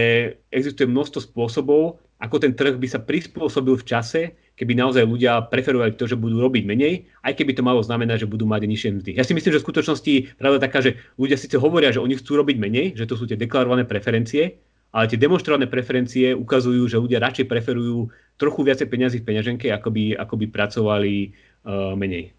existuje 0.48 0.88
množstvo 0.88 1.28
spôsobov, 1.28 2.00
ako 2.22 2.36
ten 2.38 2.54
trh 2.54 2.78
by 2.78 2.88
sa 2.88 3.02
prispôsobil 3.02 3.76
v 3.76 3.84
čase, 3.84 4.22
keby 4.56 4.78
naozaj 4.78 5.10
ľudia 5.10 5.42
preferovali 5.50 5.98
to, 5.98 6.06
že 6.06 6.16
budú 6.16 6.38
robiť 6.38 6.64
menej, 6.70 7.10
aj 7.26 7.34
keby 7.34 7.58
to 7.58 7.66
malo 7.66 7.82
znamenať, 7.82 8.24
že 8.24 8.32
budú 8.32 8.46
mať 8.46 8.70
nižšie 8.70 8.90
mzdy. 9.02 9.12
Ja 9.18 9.26
si 9.26 9.34
myslím, 9.34 9.58
že 9.58 9.60
v 9.60 9.66
skutočnosti 9.66 10.14
pravda 10.38 10.62
taká, 10.62 10.86
že 10.86 11.02
ľudia 11.18 11.36
síce 11.36 11.58
hovoria, 11.58 11.90
že 11.90 12.00
oni 12.00 12.16
chcú 12.22 12.38
robiť 12.38 12.58
menej, 12.62 12.86
že 12.94 13.10
to 13.10 13.18
sú 13.18 13.26
tie 13.26 13.36
deklarované 13.36 13.90
preferencie, 13.90 14.62
ale 14.94 15.10
tie 15.10 15.18
demonstrované 15.18 15.66
preferencie 15.66 16.36
ukazujú, 16.38 16.86
že 16.86 17.02
ľudia 17.02 17.20
radšej 17.24 17.50
preferujú 17.50 18.14
trochu 18.38 18.60
viacej 18.70 18.88
peniazy 18.88 19.18
v 19.24 19.28
peňaženke, 19.28 19.68
ako 19.74 19.90
by, 19.90 20.04
ako 20.20 20.34
by 20.36 20.46
pracovali 20.52 21.16
uh, 21.28 21.98
menej. 21.98 22.36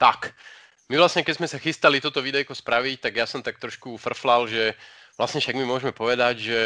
Tak, 0.00 0.32
my 0.90 0.98
vlastne, 0.98 1.22
keď 1.22 1.34
sme 1.38 1.46
sa 1.46 1.62
chystali 1.62 2.02
toto 2.02 2.18
videjko 2.18 2.50
spraviť, 2.50 2.98
tak 2.98 3.12
ja 3.14 3.26
som 3.30 3.38
tak 3.46 3.62
trošku 3.62 3.94
frflal, 3.94 4.50
že 4.50 4.74
vlastne 5.14 5.38
však 5.38 5.54
my 5.54 5.62
môžeme 5.62 5.94
povedať, 5.94 6.50
že 6.50 6.58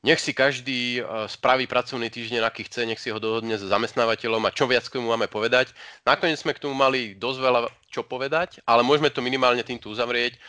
nech 0.00 0.22
si 0.22 0.32
každý 0.32 1.02
e, 1.02 1.26
spraví 1.28 1.68
pracovný 1.68 2.08
týždeň, 2.08 2.40
aký 2.48 2.64
chce, 2.64 2.88
nech 2.88 3.02
si 3.02 3.12
ho 3.12 3.20
dohodne 3.20 3.60
s 3.60 3.66
zamestnávateľom 3.66 4.40
a 4.46 4.54
čo 4.54 4.64
viac 4.64 4.88
k 4.88 4.96
tomu 4.96 5.12
máme 5.12 5.28
povedať. 5.28 5.76
Nakoniec 6.08 6.40
sme 6.40 6.56
k 6.56 6.64
tomu 6.64 6.72
mali 6.72 7.12
dosť 7.18 7.38
veľa 7.44 7.60
čo 7.92 8.06
povedať, 8.06 8.64
ale 8.64 8.86
môžeme 8.86 9.12
to 9.12 9.20
minimálne 9.20 9.60
týmto 9.60 9.92
uzavrieť. 9.92 10.40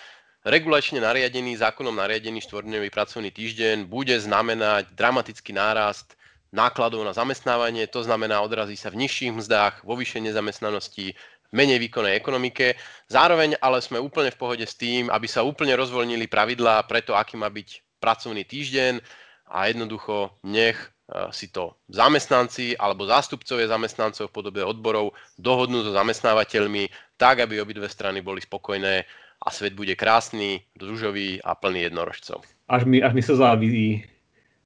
Regulačne 0.47 1.03
nariadený, 1.03 1.59
zákonom 1.59 1.99
nariadený 1.99 2.39
štvorňový 2.47 2.87
pracovný 2.87 3.35
týždeň 3.35 3.89
bude 3.91 4.15
znamenať 4.15 4.95
dramatický 4.95 5.51
nárast 5.51 6.15
nákladov 6.55 7.03
na 7.03 7.11
zamestnávanie, 7.11 7.85
to 7.91 8.01
znamená 8.01 8.39
odrazí 8.39 8.79
sa 8.79 8.89
v 8.89 9.05
nižších 9.05 9.35
mzdách, 9.35 9.73
vo 9.83 9.93
vyššej 9.99 10.31
nezamestnanosti, 10.31 11.13
menej 11.51 11.81
výkonnej 11.81 12.13
ekonomike. 12.17 12.77
Zároveň 13.09 13.57
ale 13.59 13.81
sme 13.81 13.97
úplne 13.97 14.29
v 14.29 14.39
pohode 14.39 14.65
s 14.65 14.77
tým, 14.77 15.09
aby 15.09 15.25
sa 15.25 15.45
úplne 15.45 15.73
rozvoľnili 15.73 16.29
pravidlá 16.29 16.85
pre 16.85 17.01
to, 17.01 17.17
aký 17.17 17.35
má 17.37 17.49
byť 17.49 17.99
pracovný 17.99 18.45
týždeň 18.45 19.01
a 19.49 19.67
jednoducho 19.67 20.29
nech 20.45 20.77
e, 20.77 20.87
si 21.33 21.49
to 21.49 21.75
zamestnanci 21.89 22.77
alebo 22.77 23.09
zástupcovia 23.09 23.67
zamestnancov 23.67 24.29
v 24.29 24.35
podobe 24.35 24.61
odborov 24.61 25.17
dohodnú 25.41 25.81
so 25.81 25.91
zamestnávateľmi 25.91 26.87
tak, 27.17 27.43
aby 27.43 27.59
obidve 27.59 27.89
strany 27.89 28.21
boli 28.21 28.39
spokojné 28.39 29.03
a 29.39 29.47
svet 29.49 29.73
bude 29.73 29.95
krásny, 29.95 30.63
družový 30.75 31.39
a 31.41 31.55
plný 31.55 31.87
jednorožcov. 31.87 32.43
Až 32.67 32.83
mi, 32.85 32.99
až 32.99 33.15
mi 33.15 33.23
sa 33.23 33.55
vy, 33.55 34.03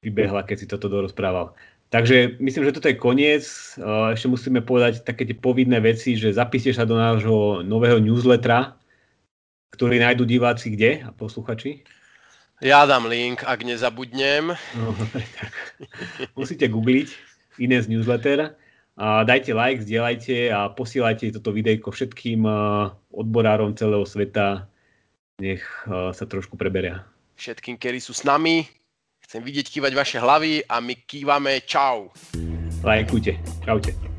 vybehla, 0.01 0.43
keď 0.43 0.57
si 0.59 0.67
toto 0.67 0.89
dorozprával. 0.91 1.55
Takže 1.93 2.41
myslím, 2.41 2.65
že 2.65 2.73
toto 2.73 2.89
je 2.89 2.97
koniec. 2.97 3.45
Ešte 4.09 4.25
musíme 4.25 4.65
povedať 4.65 5.05
také 5.05 5.29
tie 5.29 5.37
povinné 5.37 5.77
veci, 5.77 6.17
že 6.17 6.33
zapíšte 6.33 6.73
sa 6.73 6.89
do 6.89 6.97
nášho 6.97 7.61
nového 7.61 8.01
newslettera, 8.01 8.73
ktorý 9.77 10.01
nájdú 10.01 10.25
diváci 10.25 10.73
kde 10.73 11.05
a 11.05 11.13
posluchači? 11.13 11.85
Ja 12.65 12.89
dám 12.89 13.05
link, 13.05 13.45
ak 13.45 13.61
nezabudnem. 13.61 14.57
No, 14.73 14.89
tak. 15.13 15.53
Musíte 16.33 16.65
googliť 16.65 17.13
Ines 17.61 17.85
newsletter. 17.85 18.57
A 18.97 19.21
dajte 19.21 19.53
like, 19.53 19.85
zdieľajte 19.85 20.49
a 20.49 20.73
posielajte 20.73 21.29
toto 21.37 21.53
videjko 21.53 21.93
všetkým 21.93 22.41
odborárom 23.13 23.77
celého 23.77 24.05
sveta. 24.09 24.65
Nech 25.37 25.61
sa 25.89 26.25
trošku 26.25 26.57
preberia. 26.57 27.05
Všetkým, 27.37 27.77
ktorí 27.77 28.01
sú 28.01 28.17
s 28.17 28.25
nami, 28.25 28.65
Chcem 29.25 29.41
vidieť 29.41 29.65
kývať 29.69 29.91
vaše 29.97 30.17
hlavy 30.21 30.67
a 30.69 30.77
my 30.79 30.93
kývame 31.07 31.63
čau. 31.65 32.11
Lajkujte. 32.83 33.39
Čaute. 33.63 34.12